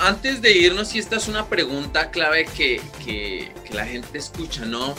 Antes 0.00 0.40
de 0.40 0.52
irnos, 0.52 0.94
y 0.94 0.98
esta 0.98 1.16
es 1.16 1.28
una 1.28 1.46
pregunta 1.50 2.10
clave 2.10 2.46
que, 2.46 2.80
que, 3.04 3.52
la 3.70 3.84
gente 3.84 4.16
escucha, 4.16 4.64
¿no? 4.64 4.94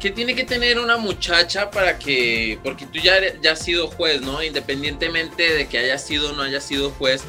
¿Qué 0.00 0.10
tiene 0.10 0.34
que 0.34 0.42
tener 0.42 0.80
una 0.80 0.96
muchacha 0.96 1.70
para 1.70 1.96
que, 1.96 2.58
porque 2.64 2.86
tú 2.86 2.98
ya, 2.98 3.20
ya 3.40 3.52
has 3.52 3.60
sido 3.60 3.86
juez, 3.86 4.20
¿no? 4.22 4.42
Independientemente 4.42 5.54
de 5.54 5.68
que 5.68 5.78
haya 5.78 5.96
sido 5.96 6.30
o 6.30 6.32
no 6.32 6.42
haya 6.42 6.60
sido 6.60 6.90
juez, 6.90 7.22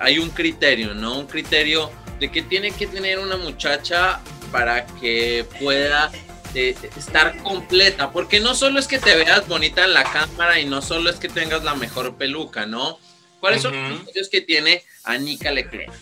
hay 0.00 0.18
un 0.18 0.30
criterio, 0.30 0.94
¿no? 0.94 1.18
Un 1.18 1.26
criterio 1.26 1.90
de 2.18 2.32
qué 2.32 2.40
tiene 2.40 2.70
que 2.70 2.86
tener 2.86 3.18
una 3.18 3.36
muchacha 3.36 4.20
para 4.50 4.86
que 4.86 5.44
pueda 5.60 6.10
eh, 6.54 6.74
estar 6.96 7.36
completa, 7.42 8.10
porque 8.10 8.40
no 8.40 8.54
solo 8.54 8.80
es 8.80 8.88
que 8.88 8.98
te 8.98 9.14
veas 9.14 9.46
bonita 9.46 9.84
en 9.84 9.92
la 9.92 10.04
cámara 10.04 10.58
y 10.58 10.64
no 10.64 10.80
solo 10.80 11.10
es 11.10 11.16
que 11.16 11.28
tengas 11.28 11.62
la 11.62 11.74
mejor 11.74 12.16
peluca, 12.16 12.64
¿no? 12.64 12.98
¿Cuáles 13.38 13.60
son 13.60 13.74
los 13.74 14.00
criterios 14.00 14.28
que 14.30 14.40
tiene 14.40 14.82
Anika 15.04 15.50
Leclerc? 15.50 15.92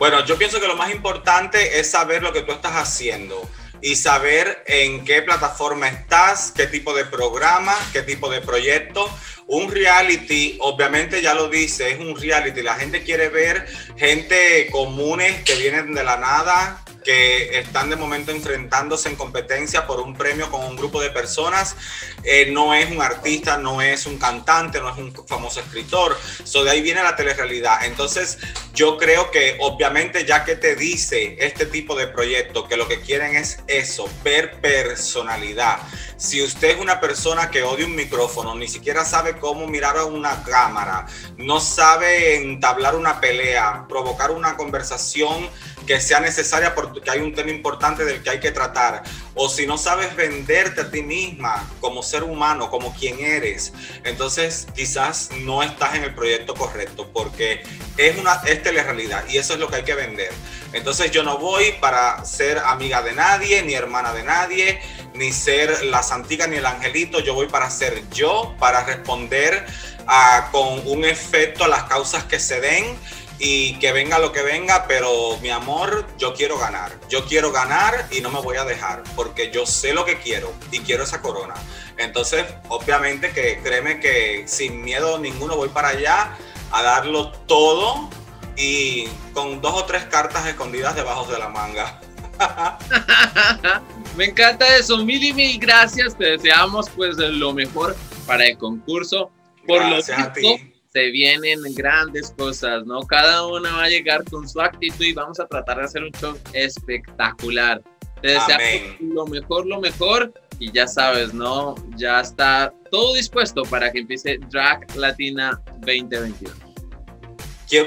Bueno, 0.00 0.24
yo 0.24 0.38
pienso 0.38 0.58
que 0.58 0.66
lo 0.66 0.76
más 0.76 0.90
importante 0.92 1.78
es 1.78 1.90
saber 1.90 2.22
lo 2.22 2.32
que 2.32 2.40
tú 2.40 2.52
estás 2.52 2.72
haciendo 2.72 3.46
y 3.82 3.96
saber 3.96 4.64
en 4.66 5.04
qué 5.04 5.20
plataforma 5.20 5.88
estás, 5.88 6.54
qué 6.56 6.66
tipo 6.66 6.94
de 6.94 7.04
programa, 7.04 7.76
qué 7.92 8.00
tipo 8.00 8.30
de 8.30 8.40
proyecto. 8.40 9.10
Un 9.46 9.70
reality, 9.70 10.56
obviamente 10.62 11.20
ya 11.20 11.34
lo 11.34 11.50
dice, 11.50 11.90
es 11.90 11.98
un 11.98 12.18
reality. 12.18 12.62
La 12.62 12.76
gente 12.76 13.02
quiere 13.02 13.28
ver 13.28 13.66
gente 13.98 14.70
comunes 14.72 15.44
que 15.44 15.56
vienen 15.56 15.92
de 15.92 16.02
la 16.02 16.16
nada, 16.16 16.82
que 17.04 17.58
están 17.58 17.90
de 17.90 17.96
momento 17.96 18.30
enfrentándose 18.30 19.08
en 19.08 19.16
competencia 19.16 19.86
por 19.86 20.00
un 20.00 20.14
premio 20.14 20.50
con 20.50 20.64
un 20.64 20.76
grupo 20.76 21.00
de 21.00 21.10
personas. 21.10 21.76
Eh, 22.22 22.50
no 22.52 22.74
es 22.74 22.90
un 22.90 23.00
artista, 23.00 23.56
no 23.56 23.80
es 23.80 24.06
un 24.06 24.18
cantante, 24.18 24.80
no 24.80 24.90
es 24.90 24.98
un 24.98 25.12
famoso 25.26 25.60
escritor. 25.60 26.16
So, 26.44 26.64
de 26.64 26.70
ahí 26.70 26.82
viene 26.82 27.02
la 27.02 27.16
telerrealidad. 27.16 27.84
Entonces, 27.84 28.38
yo 28.74 28.98
creo 28.98 29.30
que 29.30 29.56
obviamente 29.60 30.24
ya 30.24 30.44
que 30.44 30.56
te 30.56 30.76
dice 30.76 31.36
este 31.40 31.66
tipo 31.66 31.94
de 31.94 32.06
proyecto 32.06 32.68
que 32.68 32.76
lo 32.76 32.88
que 32.88 33.00
quieren 33.00 33.36
es 33.36 33.60
eso, 33.66 34.08
ver 34.22 34.60
personalidad. 34.60 35.78
Si 36.16 36.42
usted 36.42 36.70
es 36.70 36.80
una 36.80 37.00
persona 37.00 37.50
que 37.50 37.62
odia 37.62 37.86
un 37.86 37.94
micrófono, 37.94 38.54
ni 38.54 38.68
siquiera 38.68 39.04
sabe 39.04 39.38
cómo 39.38 39.66
mirar 39.66 39.96
a 39.96 40.04
una 40.04 40.42
cámara, 40.44 41.06
no 41.38 41.60
sabe 41.60 42.36
entablar 42.36 42.94
una 42.94 43.20
pelea, 43.20 43.86
provocar 43.88 44.30
una 44.30 44.56
conversación 44.56 45.48
que 45.86 46.00
sea 46.00 46.20
necesaria 46.20 46.74
porque 46.74 47.10
hay 47.10 47.20
un 47.20 47.34
tema 47.34 47.50
importante 47.50 48.04
del 48.04 48.22
que 48.22 48.30
hay 48.30 48.40
que 48.40 48.50
tratar. 48.50 49.02
O 49.34 49.48
si 49.48 49.66
no 49.66 49.78
sabes 49.78 50.14
venderte 50.16 50.82
a 50.82 50.90
ti 50.90 51.02
misma 51.02 51.68
como 51.80 52.02
ser 52.02 52.22
humano, 52.22 52.70
como 52.70 52.94
quien 52.94 53.20
eres, 53.20 53.72
entonces 54.04 54.66
quizás 54.74 55.30
no 55.40 55.62
estás 55.62 55.94
en 55.94 56.04
el 56.04 56.14
proyecto 56.14 56.54
correcto 56.54 57.10
porque 57.12 57.62
es 57.96 58.18
una 58.18 58.40
es 58.46 58.62
realidad 58.64 59.24
y 59.28 59.38
eso 59.38 59.54
es 59.54 59.60
lo 59.60 59.68
que 59.68 59.76
hay 59.76 59.84
que 59.84 59.94
vender. 59.94 60.30
Entonces 60.72 61.10
yo 61.10 61.22
no 61.22 61.38
voy 61.38 61.72
para 61.80 62.24
ser 62.24 62.58
amiga 62.58 63.02
de 63.02 63.12
nadie, 63.12 63.62
ni 63.62 63.74
hermana 63.74 64.12
de 64.12 64.22
nadie, 64.22 64.80
ni 65.14 65.32
ser 65.32 65.84
la 65.84 66.02
santica 66.02 66.46
ni 66.46 66.56
el 66.56 66.66
angelito, 66.66 67.20
yo 67.20 67.34
voy 67.34 67.46
para 67.46 67.68
ser 67.70 68.08
yo, 68.10 68.54
para 68.58 68.84
responder 68.84 69.66
a, 70.06 70.48
con 70.52 70.86
un 70.86 71.04
efecto 71.04 71.64
a 71.64 71.68
las 71.68 71.84
causas 71.84 72.24
que 72.24 72.38
se 72.38 72.60
den 72.60 72.96
y 73.42 73.78
que 73.78 73.90
venga 73.92 74.18
lo 74.18 74.32
que 74.32 74.42
venga, 74.42 74.84
pero 74.86 75.38
mi 75.38 75.48
amor, 75.48 76.06
yo 76.18 76.34
quiero 76.34 76.58
ganar. 76.58 76.92
Yo 77.08 77.24
quiero 77.24 77.50
ganar 77.50 78.06
y 78.10 78.20
no 78.20 78.30
me 78.30 78.38
voy 78.38 78.58
a 78.58 78.66
dejar, 78.66 79.02
porque 79.16 79.50
yo 79.50 79.64
sé 79.64 79.94
lo 79.94 80.04
que 80.04 80.18
quiero 80.18 80.52
y 80.70 80.80
quiero 80.80 81.04
esa 81.04 81.22
corona. 81.22 81.54
Entonces, 81.96 82.44
obviamente 82.68 83.32
que 83.32 83.60
créeme 83.62 83.98
que 83.98 84.44
sin 84.46 84.82
miedo 84.82 85.18
ninguno 85.18 85.56
voy 85.56 85.70
para 85.70 85.88
allá 85.88 86.36
a 86.70 86.82
darlo 86.82 87.32
todo 87.46 88.10
y 88.56 89.06
con 89.32 89.62
dos 89.62 89.72
o 89.72 89.84
tres 89.86 90.04
cartas 90.04 90.46
escondidas 90.46 90.94
debajo 90.94 91.24
de 91.32 91.38
la 91.38 91.48
manga. 91.48 91.98
Me 94.16 94.26
encanta 94.26 94.76
eso, 94.76 94.98
mil 94.98 95.22
y 95.24 95.32
mil 95.32 95.58
gracias. 95.58 96.14
Te 96.14 96.36
deseamos 96.36 96.90
pues 96.90 97.16
lo 97.16 97.54
mejor 97.54 97.96
para 98.26 98.44
el 98.44 98.58
concurso. 98.58 99.30
Por 99.66 99.78
gracias 99.78 100.18
lo 100.18 100.24
a 100.24 100.32
ti 100.34 100.70
se 100.92 101.10
vienen 101.10 101.60
grandes 101.74 102.34
cosas, 102.36 102.84
¿no? 102.84 103.00
Cada 103.02 103.46
una 103.46 103.72
va 103.72 103.84
a 103.84 103.88
llegar 103.88 104.24
con 104.24 104.48
su 104.48 104.60
actitud 104.60 105.04
y 105.04 105.12
vamos 105.12 105.38
a 105.38 105.46
tratar 105.46 105.78
de 105.78 105.84
hacer 105.84 106.02
un 106.02 106.12
show 106.12 106.36
espectacular. 106.52 107.80
Te 108.20 108.32
deseamos 108.32 109.00
lo 109.00 109.26
mejor, 109.26 109.66
lo 109.66 109.80
mejor 109.80 110.32
y 110.58 110.70
ya 110.72 110.86
sabes, 110.86 111.32
¿no? 111.32 111.74
Ya 111.96 112.20
está 112.20 112.74
todo 112.90 113.14
dispuesto 113.14 113.62
para 113.62 113.90
que 113.92 114.00
empiece 114.00 114.38
Drag 114.50 114.84
Latina 114.96 115.62
2021. 115.80 116.69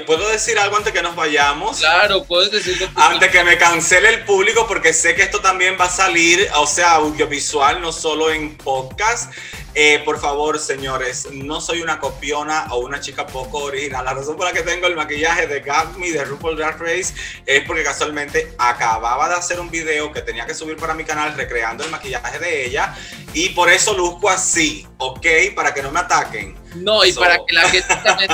¿Puedo 0.06 0.28
decir 0.30 0.58
algo 0.58 0.76
antes 0.76 0.92
que 0.92 1.02
nos 1.02 1.14
vayamos? 1.14 1.78
Claro, 1.78 2.24
puedes 2.24 2.50
decirlo. 2.50 2.88
Antes 2.94 3.30
que 3.30 3.44
me 3.44 3.58
cancele 3.58 4.08
el 4.08 4.24
público, 4.24 4.66
porque 4.66 4.94
sé 4.94 5.14
que 5.14 5.22
esto 5.22 5.40
también 5.40 5.76
va 5.78 5.84
a 5.84 5.90
salir, 5.90 6.48
o 6.56 6.66
sea, 6.66 6.92
audiovisual, 6.92 7.82
no 7.82 7.92
solo 7.92 8.30
en 8.30 8.56
podcast. 8.56 9.30
Eh, 9.76 10.00
por 10.04 10.20
favor, 10.20 10.58
señores, 10.58 11.28
no 11.32 11.60
soy 11.60 11.82
una 11.82 11.98
copiona 11.98 12.68
o 12.70 12.78
una 12.78 13.00
chica 13.00 13.26
poco 13.26 13.58
original. 13.58 14.04
La 14.04 14.14
razón 14.14 14.36
por 14.36 14.46
la 14.46 14.52
que 14.52 14.62
tengo 14.62 14.86
el 14.86 14.94
maquillaje 14.94 15.48
de 15.48 15.62
Me 15.98 16.12
de 16.12 16.24
RuPaul 16.24 16.56
Drag 16.56 16.80
Race 16.80 17.12
es 17.44 17.64
porque 17.66 17.82
casualmente 17.82 18.54
acababa 18.56 19.28
de 19.28 19.34
hacer 19.34 19.58
un 19.58 19.70
video 19.70 20.12
que 20.12 20.22
tenía 20.22 20.46
que 20.46 20.54
subir 20.54 20.76
para 20.76 20.94
mi 20.94 21.04
canal 21.04 21.36
recreando 21.36 21.84
el 21.84 21.90
maquillaje 21.90 22.38
de 22.38 22.66
ella 22.66 22.94
y 23.32 23.48
por 23.50 23.68
eso 23.68 23.94
luzco 23.94 24.30
así, 24.30 24.86
¿ok? 24.98 25.26
Para 25.56 25.74
que 25.74 25.82
no 25.82 25.90
me 25.90 26.00
ataquen. 26.00 26.63
No, 26.74 27.04
y 27.04 27.12
para 27.12 27.38
que 27.46 27.54
la 27.54 27.68
gente 27.68 27.94
también... 28.02 28.30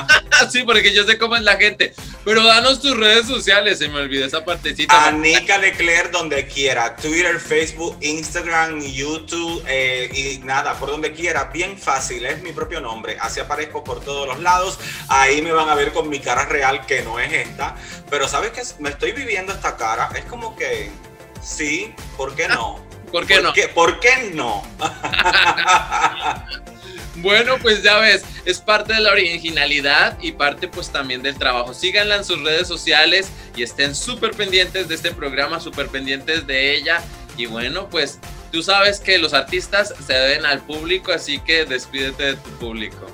sí, 0.50 0.62
porque 0.64 0.92
yo 0.92 1.04
sé 1.04 1.18
cómo 1.18 1.36
es 1.36 1.42
la 1.42 1.56
gente. 1.56 1.94
Pero 2.24 2.44
danos 2.44 2.80
tus 2.80 2.96
redes 2.96 3.26
sociales, 3.26 3.78
se 3.78 3.88
me 3.88 4.00
olvidó 4.00 4.26
esa 4.26 4.44
partecita. 4.44 5.06
Anika 5.06 5.58
Leclerc 5.58 6.10
donde 6.10 6.46
quiera. 6.46 6.96
Twitter, 6.96 7.38
Facebook, 7.38 7.96
Instagram, 8.00 8.80
YouTube 8.80 9.62
eh, 9.68 10.10
y 10.12 10.38
nada, 10.44 10.74
por 10.78 10.90
donde 10.90 11.12
quiera. 11.12 11.44
Bien 11.44 11.78
fácil, 11.78 12.24
es 12.24 12.42
mi 12.42 12.52
propio 12.52 12.80
nombre. 12.80 13.16
Así 13.20 13.40
aparezco 13.40 13.84
por 13.84 14.00
todos 14.00 14.26
los 14.26 14.40
lados. 14.40 14.78
Ahí 15.08 15.42
me 15.42 15.52
van 15.52 15.68
a 15.68 15.74
ver 15.74 15.92
con 15.92 16.08
mi 16.08 16.20
cara 16.20 16.46
real, 16.46 16.86
que 16.86 17.02
no 17.02 17.18
es 17.18 17.32
esta. 17.32 17.76
Pero 18.10 18.28
sabes 18.28 18.52
que 18.52 18.62
me 18.82 18.90
estoy 18.90 19.12
viviendo 19.12 19.52
esta 19.52 19.76
cara. 19.76 20.10
Es 20.16 20.24
como 20.24 20.56
que, 20.56 20.90
sí, 21.42 21.94
¿por 22.16 22.34
qué 22.34 22.48
no? 22.48 22.82
¿Por 23.12 23.26
qué 23.26 23.40
no? 23.40 23.52
¿Por 23.74 24.00
qué 24.00 24.30
no? 24.34 24.62
Bueno, 27.16 27.58
pues 27.62 27.82
ya 27.82 27.98
ves, 27.98 28.22
es 28.44 28.60
parte 28.60 28.94
de 28.94 29.00
la 29.00 29.12
originalidad 29.12 30.18
y 30.20 30.32
parte 30.32 30.68
pues 30.68 30.90
también 30.90 31.22
del 31.22 31.36
trabajo. 31.36 31.72
Síganla 31.72 32.16
en 32.16 32.24
sus 32.24 32.42
redes 32.42 32.66
sociales 32.66 33.28
y 33.56 33.62
estén 33.62 33.94
súper 33.94 34.32
pendientes 34.32 34.88
de 34.88 34.96
este 34.96 35.12
programa, 35.12 35.60
súper 35.60 35.88
pendientes 35.88 36.46
de 36.46 36.74
ella. 36.74 37.02
Y 37.36 37.46
bueno, 37.46 37.88
pues 37.88 38.18
tú 38.50 38.62
sabes 38.62 39.00
que 39.00 39.18
los 39.18 39.32
artistas 39.32 39.94
se 40.04 40.12
deben 40.12 40.44
al 40.44 40.60
público, 40.60 41.12
así 41.12 41.38
que 41.40 41.64
despídete 41.64 42.22
de 42.24 42.34
tu 42.34 42.50
público. 42.58 43.06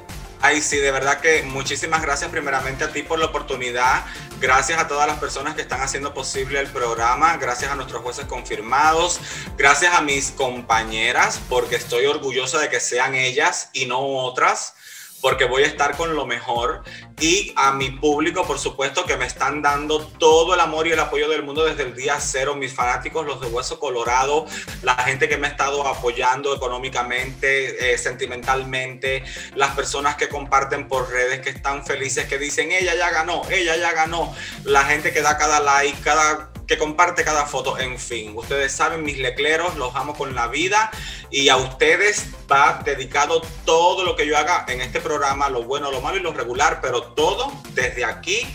Ay, 0.43 0.63
sí, 0.63 0.79
de 0.79 0.91
verdad 0.91 1.21
que 1.21 1.43
muchísimas 1.43 2.01
gracias 2.01 2.31
primeramente 2.31 2.85
a 2.85 2.89
ti 2.89 3.03
por 3.03 3.19
la 3.19 3.27
oportunidad. 3.27 4.07
Gracias 4.41 4.81
a 4.81 4.89
todas 4.89 5.07
las 5.07 5.19
personas 5.19 5.55
que 5.55 5.61
están 5.61 5.83
haciendo 5.83 6.15
posible 6.15 6.61
el 6.61 6.69
programa. 6.69 7.37
Gracias 7.37 7.71
a 7.71 7.75
nuestros 7.75 8.01
jueces 8.03 8.25
confirmados. 8.25 9.21
Gracias 9.59 9.95
a 9.95 10.01
mis 10.01 10.31
compañeras, 10.31 11.39
porque 11.51 11.77
estoy 11.77 12.07
orgullosa 12.07 12.59
de 12.59 12.71
que 12.71 12.81
sean 12.81 13.15
ellas 13.15 13.69
y 13.75 13.85
no 13.85 14.01
otras 14.01 14.75
porque 15.21 15.45
voy 15.45 15.65
a 15.65 15.67
estar 15.67 15.97
con 15.97 16.15
lo 16.15 16.27
mejor 16.27 16.83
y 17.21 17.53
a 17.57 17.73
mi 17.73 17.91
público, 17.91 18.47
por 18.47 18.59
supuesto, 18.59 19.05
que 19.05 19.17
me 19.17 19.27
están 19.27 19.61
dando 19.63 20.07
todo 20.07 20.55
el 20.55 20.61
amor 20.61 20.87
y 20.87 20.93
el 20.93 20.99
apoyo 20.99 21.29
del 21.29 21.43
mundo 21.43 21.65
desde 21.65 21.83
el 21.83 21.95
día 21.95 22.19
cero, 22.21 22.55
mis 22.57 22.73
fanáticos, 22.73 23.27
los 23.27 23.41
de 23.41 23.49
Hueso 23.49 23.79
Colorado, 23.79 24.47
la 24.83 24.95
gente 24.97 25.29
que 25.29 25.37
me 25.37 25.47
ha 25.47 25.51
estado 25.51 25.87
apoyando 25.87 26.55
económicamente, 26.55 27.93
eh, 27.93 27.99
sentimentalmente, 27.99 29.25
las 29.55 29.75
personas 29.75 30.17
que 30.17 30.29
comparten 30.29 30.89
por 30.89 31.11
redes, 31.11 31.41
que 31.41 31.51
están 31.51 31.85
felices, 31.85 32.27
que 32.27 32.39
dicen, 32.39 32.73
ella 32.73 32.95
ya 32.95 33.11
ganó, 33.11 33.43
ella 33.51 33.77
ya 33.77 33.93
ganó, 33.93 34.35
la 34.65 34.85
gente 34.85 35.13
que 35.13 35.21
da 35.21 35.37
cada 35.37 35.61
like, 35.61 36.01
cada 36.01 36.51
que 36.71 36.79
comparte 36.79 37.25
cada 37.25 37.47
foto. 37.47 37.77
En 37.81 37.99
fin, 37.99 38.33
ustedes 38.37 38.71
saben, 38.71 39.03
mis 39.03 39.19
lecleros, 39.19 39.75
los 39.75 39.93
amo 39.97 40.15
con 40.15 40.37
la 40.37 40.47
vida 40.47 40.93
y 41.29 41.49
a 41.49 41.57
ustedes 41.57 42.29
va 42.51 42.81
dedicado 42.85 43.43
todo 43.65 44.05
lo 44.05 44.15
que 44.15 44.25
yo 44.25 44.39
haga 44.39 44.67
en 44.69 44.81
este 44.81 45.01
programa, 45.01 45.49
lo 45.49 45.65
bueno, 45.65 45.91
lo 45.91 46.01
malo 46.01 46.19
y 46.19 46.21
lo 46.21 46.33
regular, 46.33 46.79
pero 46.81 47.03
todo 47.03 47.53
desde 47.75 48.05
aquí 48.05 48.47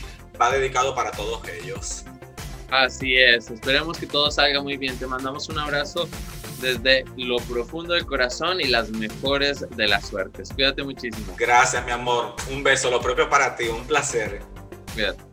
va 0.42 0.50
dedicado 0.50 0.96
para 0.96 1.12
todos 1.12 1.46
ellos. 1.50 2.06
Así 2.72 3.18
es, 3.18 3.52
esperemos 3.52 3.98
que 3.98 4.08
todo 4.08 4.32
salga 4.32 4.62
muy 4.62 4.78
bien. 4.78 4.98
Te 4.98 5.08
mandamos 5.08 5.50
un 5.50 5.60
abrazo 5.60 6.08
desde 6.62 7.04
lo 7.18 7.36
profundo 7.40 7.96
del 7.96 8.06
corazón 8.06 8.62
y 8.62 8.68
las 8.68 8.92
mejores 8.92 9.66
de 9.72 9.88
las 9.90 10.08
suertes. 10.08 10.54
Cuídate 10.56 10.84
muchísimo. 10.84 11.36
Gracias, 11.38 11.86
mi 11.86 11.92
amor. 11.92 12.34
Un 12.50 12.64
beso, 12.64 12.90
lo 12.90 13.02
propio 13.02 13.30
para 13.30 13.58
ti, 13.58 13.66
un 13.66 13.86
placer. 13.86 14.42
Cuídate. 14.94 15.25